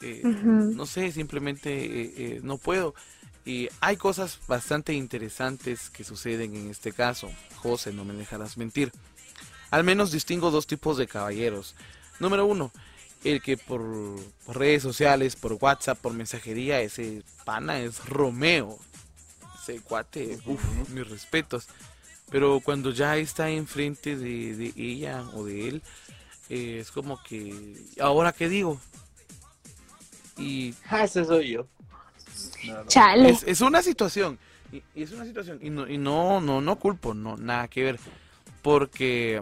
eh, 0.00 0.22
Ujú. 0.24 0.74
no 0.74 0.86
sé, 0.86 1.12
simplemente 1.12 1.70
eh, 1.84 2.14
eh, 2.16 2.40
no 2.42 2.58
puedo. 2.58 2.94
Y 3.44 3.68
hay 3.80 3.96
cosas 3.96 4.38
bastante 4.48 4.94
interesantes 4.94 5.90
que 5.90 6.04
suceden 6.04 6.54
en 6.56 6.70
este 6.70 6.92
caso. 6.92 7.30
José, 7.56 7.92
no 7.92 8.04
me 8.04 8.14
dejarás 8.14 8.56
mentir. 8.56 8.90
Al 9.70 9.84
menos 9.84 10.12
distingo 10.12 10.50
dos 10.50 10.66
tipos 10.66 10.96
de 10.96 11.06
caballeros. 11.06 11.74
Número 12.20 12.46
uno, 12.46 12.72
el 13.24 13.42
que 13.42 13.56
por, 13.56 13.82
por 14.46 14.58
redes 14.58 14.82
sociales, 14.82 15.36
por 15.36 15.54
WhatsApp, 15.60 15.98
por 15.98 16.12
mensajería, 16.14 16.80
ese 16.80 17.22
pana 17.44 17.80
es 17.80 18.04
Romeo. 18.06 18.78
ese 19.60 19.80
cuate, 19.80 20.38
uff, 20.46 20.62
mis 20.90 21.08
respetos. 21.08 21.66
Pero 22.30 22.60
cuando 22.60 22.90
ya 22.90 23.16
está 23.18 23.50
enfrente 23.50 24.16
de, 24.16 24.56
de 24.56 24.72
ella 24.76 25.22
o 25.34 25.44
de 25.44 25.68
él, 25.68 25.82
eh, 26.48 26.78
es 26.80 26.90
como 26.90 27.22
que, 27.22 27.76
¿ahora 28.00 28.32
qué 28.32 28.48
digo? 28.48 28.80
Y 30.36 30.74
Ah, 30.88 31.04
ese 31.04 31.24
soy 31.24 31.50
yo. 31.52 31.66
No, 32.66 32.74
no. 32.74 32.86
Chale. 32.88 33.28
es, 33.30 33.42
es 33.44 33.60
una 33.60 33.82
situación, 33.82 34.38
y, 34.72 34.82
y 34.94 35.02
es 35.02 35.12
una 35.12 35.24
situación, 35.24 35.58
y 35.62 35.70
no, 35.70 35.88
y 35.88 35.98
no, 35.98 36.40
no, 36.40 36.60
no 36.60 36.76
culpo, 36.76 37.14
no, 37.14 37.36
nada 37.36 37.68
que 37.68 37.84
ver, 37.84 38.00
porque 38.62 39.40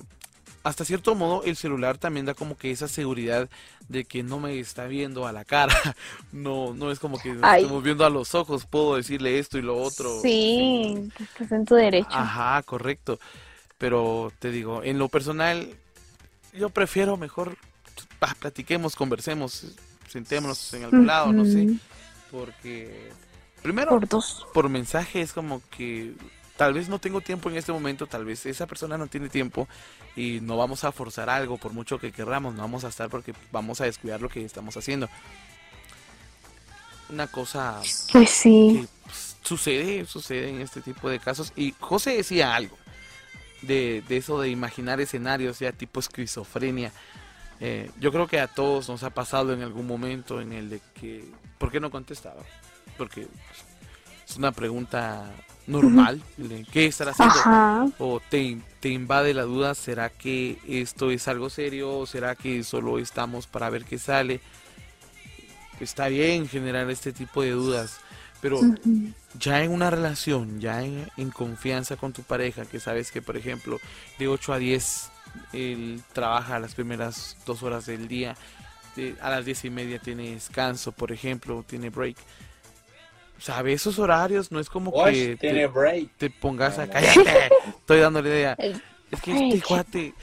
hasta 0.65 0.85
cierto 0.85 1.15
modo 1.15 1.43
el 1.45 1.57
celular 1.57 1.99
también 1.99 2.27
da 2.27 2.35
como 2.35 2.57
que 2.57 2.71
esa 2.71 2.87
seguridad 2.89 3.49
de 3.89 4.05
que 4.05 4.23
no 4.23 4.39
me 4.39 4.59
está 4.59 4.87
viendo 4.87 5.27
a 5.27 5.33
la 5.33 5.45
cara, 5.45 5.75
no, 6.33 6.75
no 6.75 6.91
es 6.91 6.99
como 6.99 7.19
que 7.19 7.33
nos 7.33 7.45
Ay. 7.45 7.63
estemos 7.63 7.83
viendo 7.83 8.05
a 8.05 8.11
los 8.11 8.35
ojos, 8.35 8.67
puedo 8.67 8.97
decirle 8.97 9.39
esto 9.39 9.59
y 9.59 9.63
lo 9.63 9.77
otro. 9.77 10.21
Sí, 10.21 11.09
estás 11.19 11.53
en 11.53 11.65
tu 11.65 11.75
derecho. 11.75 12.09
Ajá, 12.11 12.63
correcto. 12.63 13.19
Pero 13.79 14.33
te 14.39 14.51
digo, 14.51 14.83
en 14.85 14.99
lo 14.99 15.09
personal, 15.09 15.75
yo 16.53 16.71
prefiero 16.71 17.17
mejor 17.17 17.57
ah, 18.21 18.35
platiquemos, 18.39 18.95
conversemos, 18.95 19.67
sentémonos 20.13 20.73
en 20.75 20.85
algún 20.85 21.07
lado, 21.07 21.33
no 21.33 21.45
sé, 21.45 21.71
porque 22.31 23.17
primero 23.63 23.91
Por 23.91 24.09
dos. 24.09 24.47
por 24.53 24.69
mensaje 24.69 25.21
es 25.23 25.33
como 25.33 25.63
que 25.71 26.15
tal 26.57 26.75
vez 26.75 26.89
no 26.89 26.99
tengo 27.01 27.21
tiempo 27.23 27.51
en 27.51 27.57
este 27.57 27.73
momento, 27.73 28.07
tal 28.07 28.25
vez 28.25 28.47
esa 28.47 28.67
persona 28.67 28.99
no 28.99 29.07
tiene 29.09 29.29
tiempo 29.29 29.69
y 30.17 30.41
no 30.43 30.57
vamos 30.57 30.85
a 30.85 30.93
forzar 30.93 31.31
algo 31.31 31.59
por 31.59 31.73
mucho 31.73 31.99
que 31.99 32.13
querramos, 32.13 32.55
no 32.55 32.63
vamos 32.63 32.85
a 32.85 32.89
estar 32.89 33.09
porque 33.11 33.35
vamos 33.51 33.81
a 33.81 33.85
descuidar 33.87 34.21
lo 34.21 34.29
que 34.29 34.45
estamos 34.45 34.77
haciendo. 34.77 35.09
Una 37.09 37.27
cosa 37.27 37.81
Pues 38.13 38.31
sí. 38.31 38.81
que 38.83 38.89
pues, 39.05 39.37
sucede, 39.43 40.07
sucede 40.07 40.49
en 40.51 40.61
este 40.61 40.81
tipo 40.81 41.09
de 41.11 41.19
casos. 41.19 41.53
Y 41.57 41.75
José 41.79 42.17
decía 42.17 42.55
algo 42.55 42.77
de, 43.63 44.03
de 44.09 44.17
eso 44.17 44.41
de 44.41 44.49
imaginar 44.51 45.01
escenarios 45.01 45.59
ya 45.59 45.73
tipo 45.73 46.01
esquizofrenia. 46.01 46.93
Eh, 47.61 47.91
yo 48.01 48.11
creo 48.11 48.27
que 48.27 48.41
a 48.41 48.49
todos 48.49 48.89
nos 48.89 49.03
ha 49.03 49.11
pasado 49.11 49.53
en 49.53 49.63
algún 49.63 49.87
momento 49.87 50.41
en 50.41 50.53
el 50.53 50.69
de 50.69 50.81
que, 50.95 51.25
¿por 51.59 51.71
qué 51.71 51.81
no 51.81 51.91
contestaba? 51.91 52.43
Porque 52.99 53.23
pues, 53.23 53.65
es 54.29 54.37
una 54.37 54.53
pregunta 54.53 55.31
normal, 55.67 56.23
de 56.37 56.67
¿qué 56.73 56.87
estará 56.87 57.13
haciendo? 57.13 57.35
Ajá. 57.35 57.87
o 57.99 58.21
te, 58.21 58.59
te 58.81 58.89
invade 58.89 59.33
la 59.35 59.43
duda, 59.43 59.75
¿será 59.75 60.11
que 60.11 60.59
esto 60.67 61.11
es 61.11 61.29
algo 61.29 61.51
serio 61.51 61.99
o 61.99 62.07
será 62.07 62.35
que 62.35 62.65
solo 62.65 62.99
estamos 62.99 63.47
para 63.47 63.71
ver 63.71 63.85
qué 63.85 63.99
sale? 63.99 64.41
Está 65.79 66.09
bien 66.09 66.49
generar 66.49 66.89
este 66.91 67.13
tipo 67.13 67.43
de 67.43 67.51
dudas, 67.51 68.01
pero 68.41 68.61
ya 69.39 69.63
en 69.63 69.71
una 69.71 69.91
relación, 69.91 70.61
ya 70.61 70.83
en, 70.83 71.09
en 71.17 71.31
confianza 71.31 71.97
con 71.97 72.13
tu 72.13 72.23
pareja, 72.23 72.65
que 72.65 72.81
sabes 72.81 73.13
que 73.13 73.23
por 73.23 73.37
ejemplo 73.37 73.79
de 74.19 74.29
8 74.29 74.53
a 74.53 74.59
10 74.59 75.12
él 75.53 76.03
trabaja 76.13 76.59
las 76.59 76.75
primeras 76.75 77.37
dos 77.47 77.63
horas 77.63 77.87
del 77.87 78.09
día, 78.09 78.37
de- 78.97 79.17
a 79.21 79.31
las 79.31 79.45
10 79.45 79.65
y 79.65 79.71
media 79.71 79.99
tiene 79.99 80.35
descanso, 80.35 80.93
por 80.93 81.13
ejemplo, 81.13 81.65
tiene 81.67 81.91
break. 81.91 82.17
¿Sabes? 83.39 83.81
Esos 83.81 83.99
horarios 83.99 84.53
no 84.53 84.61
es 84.61 84.69
como 84.71 84.93
que 85.05 85.37
te- 85.37 85.67
break. 85.67 86.11
te 86.17 86.31
pongas 86.31 86.79
a 86.79 86.87
No, 86.87 86.93
cállate. 86.93 87.51
Estoy 87.81 88.01
dándole 88.01 88.29
idea. 88.31 88.57
Es 89.11 89.21
que 89.21 89.33
este 89.49 89.61
cuate. 89.67 90.15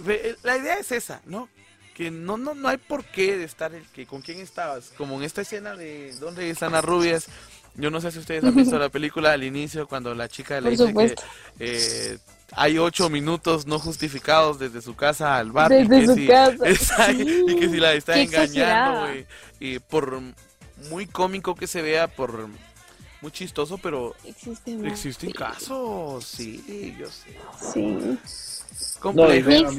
Ve, 0.00 0.36
La 0.42 0.58
idea 0.58 0.78
es 0.78 0.92
esa, 0.92 1.22
¿no? 1.24 1.48
Que 1.94 2.10
no, 2.10 2.36
no, 2.36 2.52
no 2.54 2.68
hay 2.68 2.76
por 2.76 3.04
qué 3.06 3.38
de 3.38 3.44
estar 3.44 3.74
el 3.74 3.86
que 3.88 4.06
con 4.06 4.20
quién 4.20 4.38
estabas. 4.40 4.92
Como 4.98 5.16
en 5.16 5.22
esta 5.22 5.40
escena 5.42 5.74
de 5.76 6.14
¿Dónde 6.20 6.50
están 6.50 6.72
las 6.72 6.84
rubias? 6.84 7.28
Yo 7.76 7.90
no 7.90 8.00
sé 8.00 8.10
si 8.10 8.18
ustedes 8.18 8.44
han 8.44 8.54
visto 8.54 8.78
la 8.78 8.88
película 8.88 9.32
al 9.32 9.44
inicio 9.44 9.86
cuando 9.86 10.14
la 10.14 10.28
chica 10.28 10.56
le 10.56 10.62
Por 10.62 10.70
dice 10.72 10.86
supuesto. 10.88 11.22
que 11.58 12.12
eh, 12.14 12.18
hay 12.52 12.78
ocho 12.78 13.08
minutos 13.10 13.66
no 13.66 13.78
justificados 13.78 14.58
desde 14.58 14.82
su 14.82 14.96
casa 14.96 15.36
al 15.38 15.52
bar. 15.52 15.70
y 15.72 15.86
Desde 15.86 16.00
que 16.00 16.06
su 16.06 16.14
si- 16.14 16.26
casa. 16.26 17.06
Sí. 17.12 17.44
y 17.48 17.56
que 17.56 17.68
si 17.68 17.76
la 17.78 17.92
está 17.94 18.14
Qué 18.14 18.22
engañando, 18.22 19.08
y 19.60 19.78
por 19.78 20.20
muy 20.90 21.06
cómico 21.06 21.54
que 21.54 21.66
se 21.66 21.80
vea, 21.82 22.08
por 22.08 22.48
muy 23.22 23.30
chistoso, 23.30 23.78
pero 23.78 24.14
Existen, 24.24 24.84
existen 24.86 25.28
sí. 25.30 25.34
casos, 25.34 26.24
sí, 26.24 26.96
yo 26.98 27.06
sé. 27.10 27.36
Sí. 27.72 28.18
Complejo. 28.98 29.28
No, 29.28 29.34
y 29.34 29.42
Vean. 29.42 29.78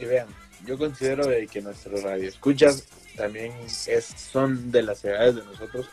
Y 0.00 0.04
vean, 0.06 0.26
yo 0.66 0.78
considero 0.78 1.26
de 1.26 1.46
que 1.46 1.60
nuestros 1.62 2.02
radioescuchas 2.02 2.84
también 3.16 3.52
es, 3.86 4.04
son 4.32 4.70
de 4.72 4.82
las 4.82 5.04
edades 5.04 5.36
de 5.36 5.44
nosotros 5.44 5.88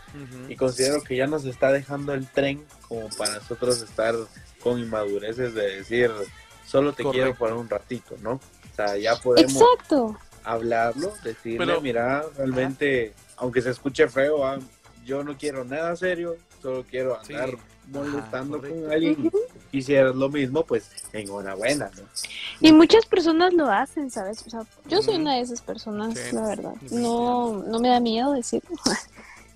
y 0.50 0.56
considero 0.56 1.02
que 1.04 1.16
ya 1.16 1.28
nos 1.28 1.46
está 1.46 1.72
dejando 1.72 2.14
el 2.14 2.28
tren 2.28 2.64
como 2.88 3.10
para 3.10 3.36
nosotros 3.36 3.82
estar 3.82 4.16
con 4.62 4.80
inmadureces 4.80 5.54
de 5.54 5.78
decir 5.78 6.12
solo 6.66 6.94
te 6.94 7.04
quiero 7.04 7.36
por 7.36 7.54
un 7.54 7.70
ratito, 7.70 8.16
¿no? 8.22 8.34
O 8.34 8.76
sea, 8.76 8.98
ya 8.98 9.16
podemos 9.18 9.54
Exacto. 9.54 10.18
hablarlo, 10.44 11.14
decirle, 11.24 11.58
Pero- 11.66 11.82
mira, 11.82 12.24
realmente, 12.38 13.14
aunque 13.38 13.62
se 13.62 13.70
escuche 13.72 14.08
feo, 14.08 14.46
ah, 14.46 14.60
yo 15.06 15.24
no 15.24 15.38
quiero 15.38 15.64
nada 15.66 15.96
serio, 15.96 16.38
solo 16.62 16.84
quiero 16.90 17.18
Sí. 17.24 17.34
Molestando 17.88 18.58
Ajá, 18.58 18.68
con 18.70 18.92
alguien 18.92 19.32
y 19.72 19.78
hicieras 19.80 20.16
lo 20.16 20.30
mismo, 20.30 20.66
pues 20.66 20.90
enhorabuena, 21.14 21.90
¿no? 21.96 22.04
Y 22.60 22.72
muchas 22.72 23.06
personas 23.06 23.54
lo 23.54 23.70
hacen, 23.70 24.10
¿sabes? 24.12 24.44
O 24.46 24.50
sea, 24.50 24.62
yo 24.88 25.02
soy 25.02 25.16
una 25.16 25.36
de 25.36 25.42
esas 25.42 25.62
personas, 25.62 26.18
Sí, 26.18 26.36
la 26.36 26.46
verdad. 26.48 26.74
No, 26.92 27.64
no 27.64 27.80
me 27.80 27.90
da 27.90 28.00
miedo 28.00 28.34
decir. 28.34 28.62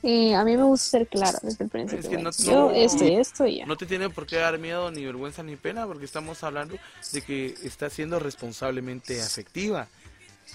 Eh, 0.08 0.36
a 0.36 0.44
mí 0.44 0.56
me 0.56 0.62
gusta 0.62 1.00
ser 1.00 1.08
clara 1.08 1.40
desde 1.42 1.64
el 1.64 1.70
principio. 1.72 2.00
Es 2.02 2.08
que 2.08 2.18
no- 2.22 2.30
yo 2.30 2.70
no- 2.70 2.72
esto 2.72 3.04
y 3.06 3.16
esto 3.16 3.48
y 3.48 3.58
ya. 3.58 3.66
No 3.66 3.76
te 3.76 3.88
tiene 3.88 4.08
por 4.12 4.28
qué 4.28 4.36
dar 4.36 4.60
miedo, 4.60 4.92
ni 4.92 5.04
vergüenza, 5.04 5.42
ni 5.42 5.56
pena, 5.56 5.88
porque 5.88 6.06
estamos 6.06 6.44
hablando 6.44 6.76
de 7.12 7.22
que 7.24 7.56
estás 7.64 7.94
siendo 7.94 8.20
responsablemente 8.20 9.20
afectiva. 9.20 9.88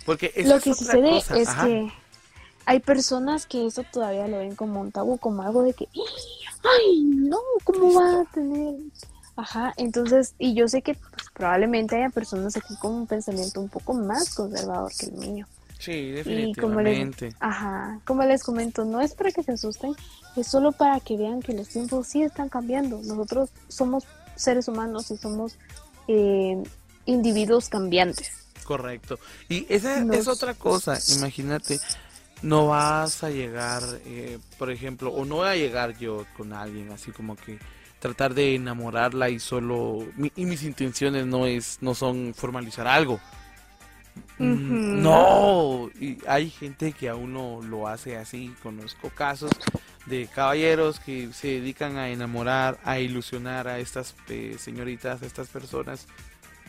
Porque 0.06 0.30
esa 0.36 0.50
Lo 0.50 0.54
es 0.58 0.62
que 0.62 0.70
otra 0.70 0.84
sucede 0.84 1.10
cosa, 1.10 1.36
es 1.40 1.48
ajá. 1.48 1.66
que 1.66 1.92
hay 2.66 2.80
personas 2.80 3.46
que 3.46 3.66
eso 3.66 3.84
todavía 3.90 4.28
lo 4.28 4.38
ven 4.38 4.54
como 4.54 4.80
un 4.80 4.92
tabú, 4.92 5.18
como 5.18 5.42
algo 5.42 5.62
de 5.62 5.72
que, 5.74 5.88
ay, 6.62 7.02
no, 7.02 7.38
¿cómo 7.64 7.94
va 7.94 8.20
a 8.20 8.24
tener? 8.32 8.74
Ajá, 9.36 9.72
entonces, 9.76 10.34
y 10.38 10.54
yo 10.54 10.68
sé 10.68 10.82
que 10.82 10.94
pues, 10.94 11.28
probablemente 11.32 11.96
haya 11.96 12.10
personas 12.10 12.56
aquí 12.56 12.76
con 12.76 12.92
un 12.92 13.06
pensamiento 13.06 13.60
un 13.60 13.68
poco 13.68 13.94
más 13.94 14.34
conservador 14.34 14.92
que 14.98 15.06
el 15.06 15.12
mío. 15.12 15.46
Sí, 15.78 15.92
Y 16.26 16.54
como 16.54 16.82
les, 16.82 16.98
definitivamente. 16.98 17.34
ajá, 17.40 18.00
como 18.04 18.22
les 18.24 18.42
comento, 18.44 18.84
no 18.84 19.00
es 19.00 19.14
para 19.14 19.32
que 19.32 19.42
se 19.42 19.52
asusten, 19.52 19.94
es 20.36 20.46
solo 20.46 20.72
para 20.72 21.00
que 21.00 21.16
vean 21.16 21.40
que 21.40 21.54
los 21.54 21.68
tiempos 21.68 22.06
sí 22.06 22.22
están 22.22 22.50
cambiando. 22.50 23.00
Nosotros 23.02 23.48
somos 23.68 24.04
seres 24.36 24.68
humanos 24.68 25.10
y 25.10 25.16
somos 25.16 25.56
eh, 26.06 26.62
individuos 27.06 27.70
cambiantes. 27.70 28.30
Correcto. 28.64 29.18
Y 29.48 29.64
esa 29.70 30.04
es 30.14 30.28
otra 30.28 30.52
cosa, 30.52 30.98
imagínate, 31.16 31.80
no 32.42 32.66
vas 32.68 33.22
a 33.24 33.30
llegar, 33.30 33.82
eh, 34.04 34.38
por 34.58 34.70
ejemplo, 34.70 35.10
o 35.12 35.24
no 35.24 35.36
voy 35.36 35.48
a 35.48 35.56
llegar 35.56 35.96
yo 35.98 36.24
con 36.36 36.52
alguien 36.52 36.90
así 36.92 37.10
como 37.12 37.36
que 37.36 37.58
tratar 37.98 38.32
de 38.34 38.54
enamorarla 38.54 39.28
y 39.28 39.38
solo 39.38 40.06
mi- 40.16 40.32
y 40.36 40.46
mis 40.46 40.62
intenciones 40.62 41.26
no 41.26 41.46
es 41.46 41.78
no 41.82 41.94
son 41.94 42.32
formalizar 42.34 42.86
algo. 42.86 43.20
Mm. 44.38 45.02
No, 45.02 45.90
y 46.00 46.18
hay 46.26 46.50
gente 46.50 46.92
que 46.92 47.08
aún 47.08 47.32
no 47.34 47.60
lo 47.62 47.86
hace 47.88 48.16
así. 48.16 48.54
Conozco 48.62 49.10
casos 49.10 49.50
de 50.06 50.26
caballeros 50.34 50.98
que 50.98 51.32
se 51.32 51.48
dedican 51.48 51.96
a 51.98 52.08
enamorar, 52.08 52.78
a 52.84 52.98
ilusionar 52.98 53.68
a 53.68 53.78
estas 53.78 54.14
eh, 54.28 54.56
señoritas, 54.58 55.22
a 55.22 55.26
estas 55.26 55.48
personas 55.48 56.06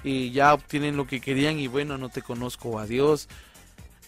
y 0.04 0.32
ya 0.32 0.54
obtienen 0.54 0.98
lo 0.98 1.08
que 1.08 1.22
querían 1.22 1.60
y 1.60 1.68
bueno, 1.68 1.98
no 1.98 2.10
te 2.10 2.22
conozco, 2.22 2.78
adiós. 2.80 3.28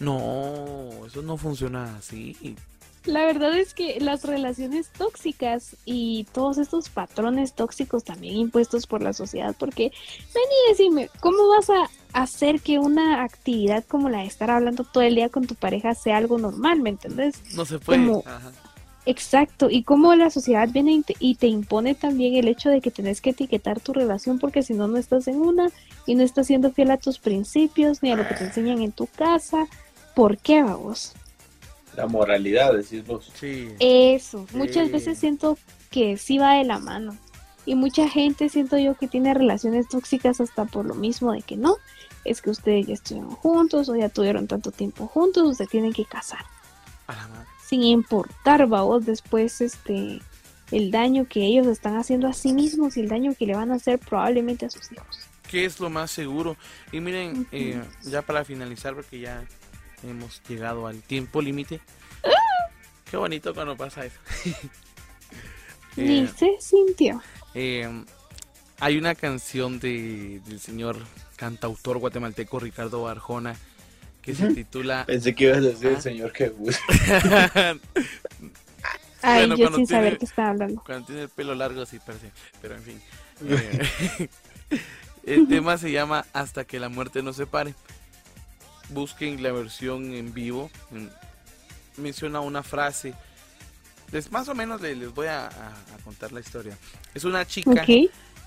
No, 0.00 0.88
eso 1.06 1.22
no 1.22 1.36
funciona 1.36 1.96
así. 1.96 2.56
La 3.04 3.26
verdad 3.26 3.56
es 3.58 3.74
que 3.74 4.00
las 4.00 4.24
relaciones 4.24 4.88
tóxicas 4.96 5.76
y 5.84 6.26
todos 6.32 6.56
estos 6.56 6.88
patrones 6.88 7.52
tóxicos 7.52 8.02
también 8.02 8.34
impuestos 8.36 8.86
por 8.86 9.02
la 9.02 9.12
sociedad, 9.12 9.54
porque 9.58 9.92
ven 10.34 10.44
y 10.66 10.70
decime, 10.70 11.10
¿cómo 11.20 11.48
vas 11.48 11.68
a 11.68 11.90
hacer 12.14 12.60
que 12.60 12.78
una 12.78 13.22
actividad 13.22 13.84
como 13.86 14.08
la 14.08 14.20
de 14.20 14.26
estar 14.26 14.50
hablando 14.50 14.84
todo 14.84 15.02
el 15.02 15.16
día 15.16 15.28
con 15.28 15.46
tu 15.46 15.54
pareja 15.54 15.94
sea 15.94 16.16
algo 16.16 16.38
normal, 16.38 16.80
¿me 16.80 16.90
entendés? 16.90 17.42
No 17.54 17.64
se 17.66 17.78
puede. 17.78 17.98
Como- 18.06 18.22
Ajá. 18.26 18.52
Exacto, 19.06 19.68
y 19.68 19.82
cómo 19.82 20.14
la 20.14 20.30
sociedad 20.30 20.66
viene 20.72 20.92
y 20.94 21.02
te, 21.02 21.14
y 21.18 21.34
te 21.34 21.46
impone 21.46 21.94
también 21.94 22.36
el 22.36 22.48
hecho 22.48 22.70
de 22.70 22.80
que 22.80 22.90
tenés 22.90 23.20
que 23.20 23.30
etiquetar 23.30 23.78
tu 23.78 23.92
relación 23.92 24.38
porque 24.38 24.62
si 24.62 24.72
no, 24.72 24.88
no 24.88 24.96
estás 24.96 25.28
en 25.28 25.36
una 25.36 25.68
y 26.06 26.14
no 26.14 26.22
estás 26.22 26.46
siendo 26.46 26.72
fiel 26.72 26.90
a 26.90 26.96
tus 26.96 27.18
principios 27.18 28.02
ni 28.02 28.10
a 28.10 28.16
lo 28.16 28.26
que 28.26 28.32
te 28.34 28.44
enseñan 28.44 28.80
en 28.80 28.92
tu 28.92 29.06
casa. 29.08 29.66
¿Por 30.14 30.38
qué, 30.38 30.62
vamos? 30.62 31.12
La 31.96 32.06
moralidad, 32.06 32.74
decís 32.74 33.06
vos. 33.06 33.30
Sí. 33.34 33.68
Eso, 33.78 34.46
muchas 34.52 34.90
veces 34.90 35.18
siento 35.18 35.58
que 35.90 36.16
sí 36.16 36.38
va 36.38 36.54
de 36.54 36.64
la 36.64 36.78
mano. 36.78 37.16
Y 37.66 37.74
mucha 37.74 38.08
gente 38.08 38.48
siento 38.48 38.76
yo 38.78 38.94
que 38.94 39.08
tiene 39.08 39.32
relaciones 39.32 39.88
tóxicas 39.88 40.40
hasta 40.40 40.64
por 40.66 40.84
lo 40.84 40.94
mismo 40.94 41.32
de 41.32 41.42
que 41.42 41.56
no, 41.56 41.76
es 42.24 42.42
que 42.42 42.50
ustedes 42.50 42.86
ya 42.86 42.94
estuvieron 42.94 43.30
juntos 43.30 43.88
o 43.88 43.96
ya 43.96 44.08
tuvieron 44.08 44.46
tanto 44.46 44.70
tiempo 44.70 45.06
juntos, 45.06 45.42
o 45.44 45.54
se 45.54 45.66
tienen 45.66 45.92
que 45.92 46.04
casar. 46.04 46.44
A 47.06 47.14
la 47.14 47.28
madre. 47.28 47.46
sin 47.66 47.82
importar, 47.82 48.66
vos, 48.66 49.04
después 49.04 49.60
este 49.60 50.20
el 50.70 50.90
daño 50.90 51.26
que 51.28 51.44
ellos 51.44 51.66
están 51.66 51.96
haciendo 51.96 52.26
a 52.26 52.32
sí 52.32 52.52
mismos 52.52 52.96
y 52.96 53.00
el 53.00 53.08
daño 53.08 53.34
que 53.38 53.46
le 53.46 53.54
van 53.54 53.70
a 53.70 53.76
hacer 53.76 53.98
probablemente 53.98 54.66
a 54.66 54.70
sus 54.70 54.90
hijos. 54.90 55.20
¿Qué 55.48 55.66
es 55.66 55.78
lo 55.78 55.90
más 55.90 56.10
seguro? 56.10 56.56
Y 56.90 57.00
miren, 57.00 57.46
eh, 57.52 57.80
ya 58.02 58.22
para 58.22 58.44
finalizar, 58.44 58.94
porque 58.94 59.20
ya 59.20 59.44
hemos 60.08 60.42
llegado 60.48 60.86
al 60.86 61.02
tiempo 61.02 61.40
límite. 61.42 61.80
Qué 63.10 63.16
bonito 63.16 63.54
cuando 63.54 63.76
pasa 63.76 64.04
eso. 64.06 64.18
Ni 65.96 66.26
se 66.26 66.56
sintió. 66.60 67.22
Eh, 67.54 67.88
hay 68.80 68.98
una 68.98 69.14
canción 69.14 69.78
de, 69.78 70.40
del 70.46 70.58
señor 70.60 70.96
cantautor 71.36 71.98
guatemalteco 71.98 72.58
Ricardo 72.58 73.02
Barjona 73.02 73.54
que 74.22 74.34
se 74.34 74.52
titula... 74.54 75.04
Pensé 75.06 75.34
que 75.34 75.44
ibas 75.44 75.58
a 75.58 75.60
decir 75.60 75.86
el 75.88 75.96
Ah. 75.96 76.00
señor 76.00 76.32
que 76.32 76.44
Ay, 79.22 79.40
Bueno, 79.40 79.56
yo 79.56 79.64
cuando 79.64 79.76
sin 79.78 79.86
saber 79.86 80.04
tiene- 80.04 80.18
qué 80.18 80.24
estaba 80.24 80.48
hablando. 80.50 80.82
Cuando 80.84 81.06
tiene 81.06 81.22
el 81.22 81.28
pelo 81.28 81.54
largo 81.54 81.86
sí 81.86 81.98
parece, 82.04 82.30
pero 82.60 82.74
en 82.76 82.82
fin. 82.82 83.00
Eh, 85.26 85.36
el 85.40 85.48
tema 85.48 85.78
se 85.78 85.90
llama 85.90 86.26
Hasta 86.34 86.64
que 86.66 86.78
la 86.78 86.88
muerte 86.90 87.22
nos 87.22 87.36
separe. 87.36 87.74
Busquen 88.94 89.42
la 89.42 89.52
versión 89.52 90.14
en 90.14 90.32
vivo. 90.32 90.70
en- 90.92 91.10
menciona 91.96 92.40
una 92.40 92.62
frase. 92.62 93.14
Les, 94.10 94.30
más 94.32 94.48
o 94.48 94.54
menos 94.54 94.80
le- 94.80 94.96
les, 94.96 95.12
voy 95.14 95.26
a, 95.28 95.46
a- 95.46 95.48
a 95.48 95.98
contar 96.04 96.32
la 96.32 96.40
historia. 96.40 96.76
Es 97.14 97.24
una 97.24 97.46
chica 97.46 97.82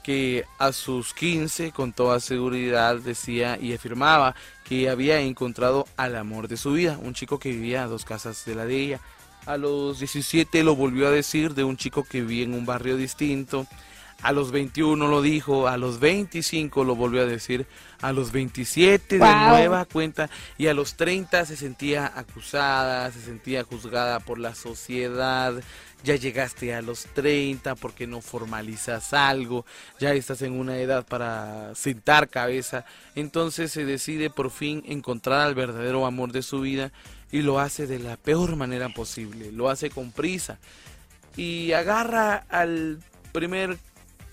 que 0.03 0.45
a 0.59 0.71
sus 0.71 1.13
15 1.13 1.71
con 1.71 1.91
toda 1.93 2.19
seguridad 2.21 2.95
decía 2.97 3.57
y 3.61 3.73
afirmaba 3.73 4.35
que 4.63 4.89
había 4.89 5.19
encontrado 5.19 5.85
al 5.97 6.15
amor 6.15 6.47
de 6.47 6.55
su 6.57 6.73
vida, 6.73 6.97
un 7.01 7.13
chico 7.13 7.39
que 7.39 7.51
vivía 7.51 7.83
a 7.83 7.87
dos 7.87 8.05
casas 8.05 8.43
de 8.45 8.55
la 8.55 8.65
de 8.65 8.75
ella. 8.79 8.99
A 9.45 9.57
los 9.57 9.99
17 9.99 10.63
lo 10.63 10.75
volvió 10.75 11.07
a 11.07 11.11
decir 11.11 11.53
de 11.53 11.63
un 11.63 11.77
chico 11.77 12.03
que 12.03 12.21
vivía 12.21 12.43
en 12.45 12.53
un 12.53 12.65
barrio 12.65 12.95
distinto. 12.97 13.65
A 14.23 14.31
los 14.31 14.51
21 14.51 15.07
lo 15.07 15.21
dijo, 15.21 15.67
a 15.67 15.77
los 15.77 15.99
25 15.99 16.83
lo 16.83 16.95
volvió 16.95 17.21
a 17.21 17.25
decir, 17.25 17.67
a 18.01 18.11
los 18.11 18.31
27 18.31 19.19
de 19.19 19.19
nueva 19.19 19.85
cuenta 19.85 20.29
y 20.57 20.67
a 20.67 20.73
los 20.73 20.95
30 20.95 21.45
se 21.45 21.55
sentía 21.55 22.11
acusada, 22.15 23.11
se 23.11 23.21
sentía 23.21 23.63
juzgada 23.63 24.19
por 24.19 24.39
la 24.39 24.55
sociedad. 24.55 25.53
Ya 26.03 26.15
llegaste 26.15 26.75
a 26.75 26.81
los 26.81 27.05
30 27.13 27.75
porque 27.75 28.05
no 28.05 28.21
formalizas 28.21 29.13
algo, 29.13 29.65
ya 29.99 30.13
estás 30.13 30.43
en 30.43 30.53
una 30.53 30.77
edad 30.77 31.05
para 31.05 31.73
sentar 31.75 32.29
cabeza. 32.29 32.85
Entonces 33.15 33.71
se 33.71 33.85
decide 33.85 34.29
por 34.29 34.51
fin 34.51 34.83
encontrar 34.87 35.41
al 35.41 35.55
verdadero 35.55 36.05
amor 36.05 36.31
de 36.31 36.43
su 36.43 36.61
vida 36.61 36.91
y 37.31 37.41
lo 37.41 37.59
hace 37.59 37.87
de 37.87 37.99
la 37.99 38.15
peor 38.15 38.55
manera 38.55 38.89
posible, 38.89 39.51
lo 39.51 39.69
hace 39.69 39.89
con 39.89 40.11
prisa 40.11 40.59
y 41.35 41.71
agarra 41.73 42.45
al 42.49 42.99
primer 43.31 43.77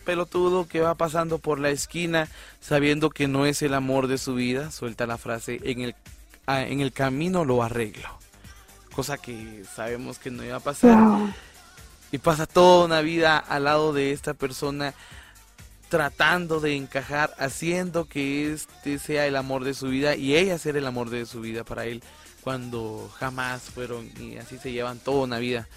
pelotudo 0.05 0.69
que 0.69 0.81
va 0.81 0.95
pasando 0.95 1.39
por 1.39 1.59
la 1.59 1.71
esquina 1.71 2.29
sabiendo 2.61 3.11
que 3.11 3.27
no 3.27 3.47
es 3.47 3.63
el 3.63 3.75
amor 3.75 4.07
de 4.07 4.19
su 4.19 4.35
vida, 4.35 4.71
suelta 4.71 5.07
la 5.07 5.19
frase 5.19 5.61
en 5.65 5.81
el, 5.81 5.95
ah, 6.47 6.63
en 6.63 6.81
el 6.81 6.93
camino 6.93 7.45
lo 7.45 7.63
arreglo, 7.63 8.09
cosa 8.95 9.19
que 9.19 9.65
sabemos 9.75 10.19
que 10.19 10.31
no 10.31 10.45
iba 10.45 10.57
a 10.57 10.61
pasar 10.61 10.97
Wow. 10.99 11.33
y 12.13 12.19
pasa 12.19 12.47
toda 12.47 12.85
una 12.85 13.01
vida 13.01 13.39
al 13.39 13.65
lado 13.65 13.93
de 13.93 14.13
esta 14.13 14.35
persona 14.35 14.95
tratando 15.89 16.61
de 16.61 16.77
encajar, 16.77 17.35
haciendo 17.39 18.07
que 18.07 18.53
este 18.53 18.99
sea 18.99 19.27
el 19.27 19.37
amor 19.37 19.65
de 19.65 19.75
su 19.75 19.89
vida 19.89 20.17
y 20.17 20.35
ella 20.37 20.59
ser 20.59 20.77
el 20.77 20.87
amor 20.87 21.11
de 21.11 21.27
su 21.27 21.41
vida 21.41 21.63
para 21.65 21.85
él 21.87 22.03
cuando 22.41 23.11
jamás 23.19 23.63
fueron 23.63 24.11
y 24.21 24.37
así 24.37 24.59
se 24.59 24.73
llevan 24.73 24.99
toda 24.99 25.25
una 25.25 25.39
vida. 25.39 25.69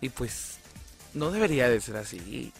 Y 0.00 0.08
pues 0.08 0.58
no 1.14 1.30
debería 1.30 1.68
de 1.68 1.80
ser 1.80 1.96
así. 1.96 2.52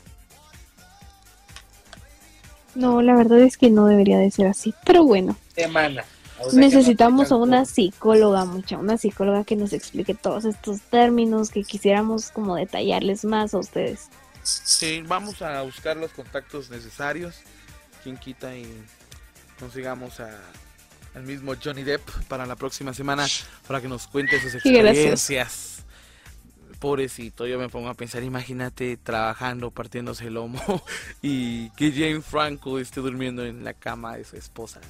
No, 2.74 3.02
la 3.02 3.14
verdad 3.14 3.40
es 3.40 3.56
que 3.56 3.70
no 3.70 3.86
debería 3.86 4.18
de 4.18 4.30
ser 4.30 4.46
así. 4.46 4.74
Pero 4.84 5.04
bueno, 5.04 5.36
Semana. 5.54 6.04
O 6.38 6.44
sea, 6.44 6.52
que 6.52 6.56
necesitamos 6.56 7.30
no 7.30 7.36
a 7.36 7.38
una 7.40 7.64
psicóloga, 7.64 8.44
mucha, 8.44 8.78
una 8.78 8.96
psicóloga 8.96 9.44
que 9.44 9.56
nos 9.56 9.72
explique 9.72 10.14
todos 10.14 10.44
estos 10.44 10.80
términos, 10.82 11.50
que 11.50 11.64
quisiéramos 11.64 12.30
como 12.30 12.56
detallarles 12.56 13.24
más 13.24 13.52
a 13.52 13.58
ustedes. 13.58 14.08
Sí, 14.42 15.02
vamos 15.06 15.42
a 15.42 15.60
buscar 15.62 15.96
los 15.96 16.12
contactos 16.12 16.70
necesarios. 16.70 17.36
Quien 18.02 18.16
quita 18.16 18.56
y 18.56 18.66
consigamos 19.58 20.20
a, 20.20 20.30
al 21.14 21.24
mismo 21.24 21.54
Johnny 21.62 21.82
Depp 21.82 22.08
para 22.28 22.46
la 22.46 22.56
próxima 22.56 22.94
semana 22.94 23.26
para 23.66 23.80
que 23.80 23.88
nos 23.88 24.06
cuente 24.06 24.40
sus 24.40 24.54
experiencias. 24.64 25.79
Pobrecito, 26.80 27.46
yo 27.46 27.58
me 27.58 27.68
pongo 27.68 27.90
a 27.90 27.94
pensar, 27.94 28.22
imagínate 28.22 28.96
trabajando, 28.96 29.70
partiéndose 29.70 30.28
el 30.28 30.34
lomo 30.34 30.60
y 31.22 31.70
que 31.70 31.92
James 31.92 32.24
Franco 32.24 32.78
esté 32.78 33.00
durmiendo 33.00 33.44
en 33.44 33.62
la 33.64 33.74
cama 33.74 34.16
de 34.16 34.24
su 34.24 34.36
esposa. 34.36 34.80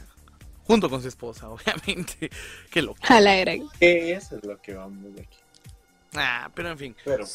Junto 0.64 0.88
con 0.88 1.03
su 1.03 1.09
esposa, 1.09 1.48
obviamente. 1.50 2.31
Qué 2.70 2.81
loco. 2.81 3.00
A 3.09 3.20
la 3.20 3.40
Eso 3.40 4.37
es 4.37 4.44
lo 4.44 4.62
que 4.62 4.74
vamos 4.74 5.14
de 5.14 5.22
aquí. 5.22 5.38
Ah, 6.14 6.48
pero 6.55 6.70
en 6.70 6.79
fin. 6.79 6.96
Pero 7.05 7.26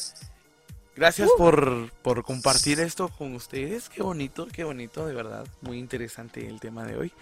Gracias 0.96 1.28
por, 1.36 1.90
por 2.00 2.24
compartir 2.24 2.80
esto 2.80 3.08
con 3.08 3.34
ustedes. 3.34 3.90
Qué 3.90 4.02
bonito, 4.02 4.48
qué 4.50 4.64
bonito, 4.64 5.06
de 5.06 5.12
verdad. 5.12 5.46
Muy 5.60 5.78
interesante 5.78 6.48
el 6.48 6.58
tema 6.58 6.84
de 6.84 6.96
hoy. 6.96 7.12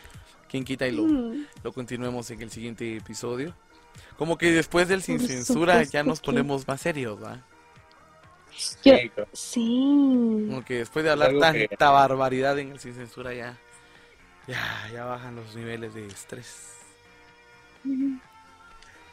Quien 0.48 0.64
quita 0.64 0.86
y 0.86 0.92
lo, 0.92 1.02
Mm, 1.02 1.46
lo 1.64 1.72
continuemos 1.72 2.30
en 2.30 2.40
el 2.42 2.52
siguiente 2.52 2.96
episodio. 2.96 3.52
Como 4.16 4.38
que 4.38 4.52
después 4.52 4.88
del 4.88 5.02
sin 5.02 5.18
Por 5.18 5.26
censura 5.26 5.82
ya 5.82 6.02
nos 6.02 6.20
que- 6.20 6.26
ponemos 6.26 6.66
más 6.68 6.80
serios, 6.80 7.22
¿va? 7.22 7.42
Yo- 8.84 8.94
sí. 9.32 10.46
Como 10.48 10.64
que 10.64 10.78
después 10.78 11.04
de 11.04 11.10
hablar 11.10 11.32
que- 11.52 11.68
tanta 11.68 11.90
barbaridad 11.90 12.58
en 12.58 12.70
el 12.72 12.78
sin 12.78 12.94
censura 12.94 13.34
ya, 13.34 13.56
ya, 14.46 14.88
ya 14.92 15.04
bajan 15.04 15.34
los 15.34 15.54
niveles 15.56 15.94
de 15.94 16.06
estrés. 16.06 16.70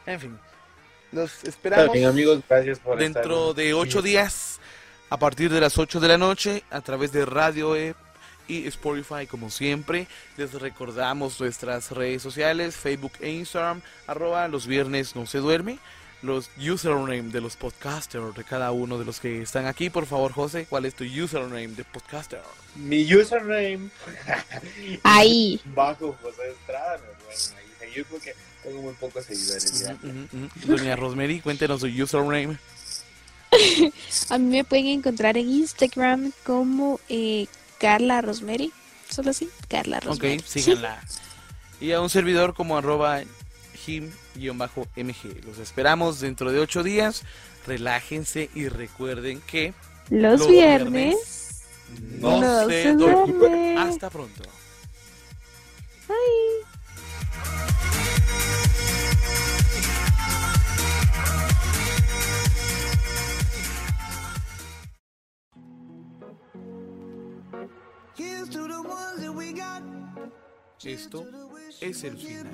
En 0.05 0.19
fin, 0.19 0.39
los 1.11 1.43
esperamos. 1.43 1.91
bien, 1.93 2.07
amigos, 2.07 2.41
gracias 2.47 2.79
por 2.79 2.97
dentro 2.97 3.49
estar- 3.51 3.55
de 3.55 3.73
ocho 3.73 4.01
días, 4.01 4.59
a 5.09 5.17
partir 5.17 5.51
de 5.51 5.59
las 5.59 5.77
8 5.77 5.99
de 5.99 6.07
la 6.07 6.17
noche, 6.17 6.63
a 6.69 6.81
través 6.81 7.11
de 7.11 7.25
Radio 7.25 7.75
E 7.75 7.95
y 8.51 8.67
Spotify, 8.67 9.25
como 9.27 9.49
siempre. 9.49 10.07
Les 10.37 10.53
recordamos 10.53 11.39
nuestras 11.39 11.91
redes 11.91 12.21
sociales, 12.21 12.75
Facebook 12.75 13.13
e 13.21 13.29
Instagram, 13.31 13.81
arroba 14.07 14.47
los 14.47 14.67
viernes 14.67 15.15
no 15.15 15.25
se 15.25 15.37
duerme. 15.37 15.79
Los 16.21 16.51
username 16.59 17.31
de 17.31 17.41
los 17.41 17.55
podcasters 17.55 18.35
de 18.35 18.43
cada 18.43 18.71
uno 18.71 18.99
de 18.99 19.05
los 19.05 19.19
que 19.19 19.41
están 19.41 19.65
aquí. 19.65 19.89
Por 19.89 20.05
favor, 20.05 20.31
José, 20.31 20.67
¿cuál 20.69 20.85
es 20.85 20.93
tu 20.93 21.03
username 21.03 21.69
de 21.69 21.83
podcaster? 21.83 22.41
Mi 22.75 23.11
username 23.15 23.89
Ahí. 25.03 25.59
bajo 25.73 26.15
José 26.21 26.51
Estrada, 26.51 26.99
me 26.99 27.29
ahí 27.33 27.65
seguir 27.79 28.05
porque 28.05 28.35
tengo 28.61 28.81
muy 28.83 28.93
pocos 28.93 29.25
seguidores. 29.25 29.89
Doña 30.65 30.95
Rosemary, 30.95 31.39
cuéntenos 31.39 31.79
su 31.79 31.87
username. 31.87 32.57
A 34.29 34.37
mí 34.37 34.57
me 34.57 34.63
pueden 34.63 34.87
encontrar 34.87 35.37
en 35.37 35.49
Instagram 35.49 36.31
como 36.45 36.99
eh, 37.09 37.47
Carla 37.81 38.21
Rosemary. 38.21 38.71
Solo 39.09 39.31
así, 39.31 39.49
Carla 39.67 39.99
Rosemary. 39.99 40.37
Ok, 40.37 40.45
síganla. 40.45 41.01
Y 41.81 41.91
a 41.91 41.99
un 41.99 42.09
servidor 42.09 42.53
como 42.53 42.77
arroba 42.77 43.21
him-mg. 43.87 45.45
Los 45.45 45.57
esperamos 45.57 46.19
dentro 46.19 46.51
de 46.51 46.59
ocho 46.59 46.83
días. 46.83 47.23
Relájense 47.65 48.49
y 48.53 48.69
recuerden 48.69 49.41
que 49.41 49.73
Los, 50.09 50.39
Los 50.39 50.47
viernes. 50.49 51.63
no, 52.19 52.39
No 52.39 52.69
se 52.69 52.83
se 52.83 52.93
duerme. 52.93 53.77
Hasta 53.77 54.09
pronto. 54.09 54.43
Esto 70.83 71.27
es 71.79 72.03
el 72.03 72.17
final. 72.17 72.51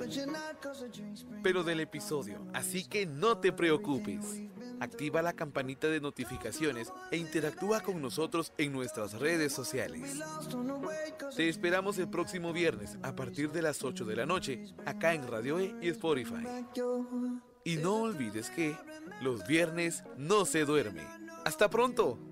Pero 1.42 1.64
del 1.64 1.80
episodio, 1.80 2.46
así 2.52 2.84
que 2.84 3.06
no 3.06 3.38
te 3.38 3.52
preocupes. 3.52 4.42
Activa 4.80 5.22
la 5.22 5.32
campanita 5.32 5.88
de 5.88 6.00
notificaciones 6.00 6.92
e 7.10 7.16
interactúa 7.16 7.80
con 7.80 8.00
nosotros 8.00 8.52
en 8.58 8.72
nuestras 8.72 9.14
redes 9.14 9.52
sociales. 9.52 10.18
Te 11.34 11.48
esperamos 11.48 11.98
el 11.98 12.08
próximo 12.08 12.52
viernes 12.52 12.98
a 13.02 13.14
partir 13.16 13.50
de 13.50 13.62
las 13.62 13.82
8 13.82 14.04
de 14.04 14.16
la 14.16 14.26
noche, 14.26 14.74
acá 14.84 15.14
en 15.14 15.26
Radio 15.26 15.58
E 15.58 15.74
y 15.80 15.88
Spotify. 15.88 16.44
Y 17.64 17.76
no 17.76 18.02
olvides 18.02 18.50
que 18.50 18.76
los 19.20 19.46
viernes 19.46 20.04
no 20.16 20.44
se 20.44 20.64
duerme. 20.64 21.06
¡Hasta 21.44 21.68
pronto! 21.68 22.27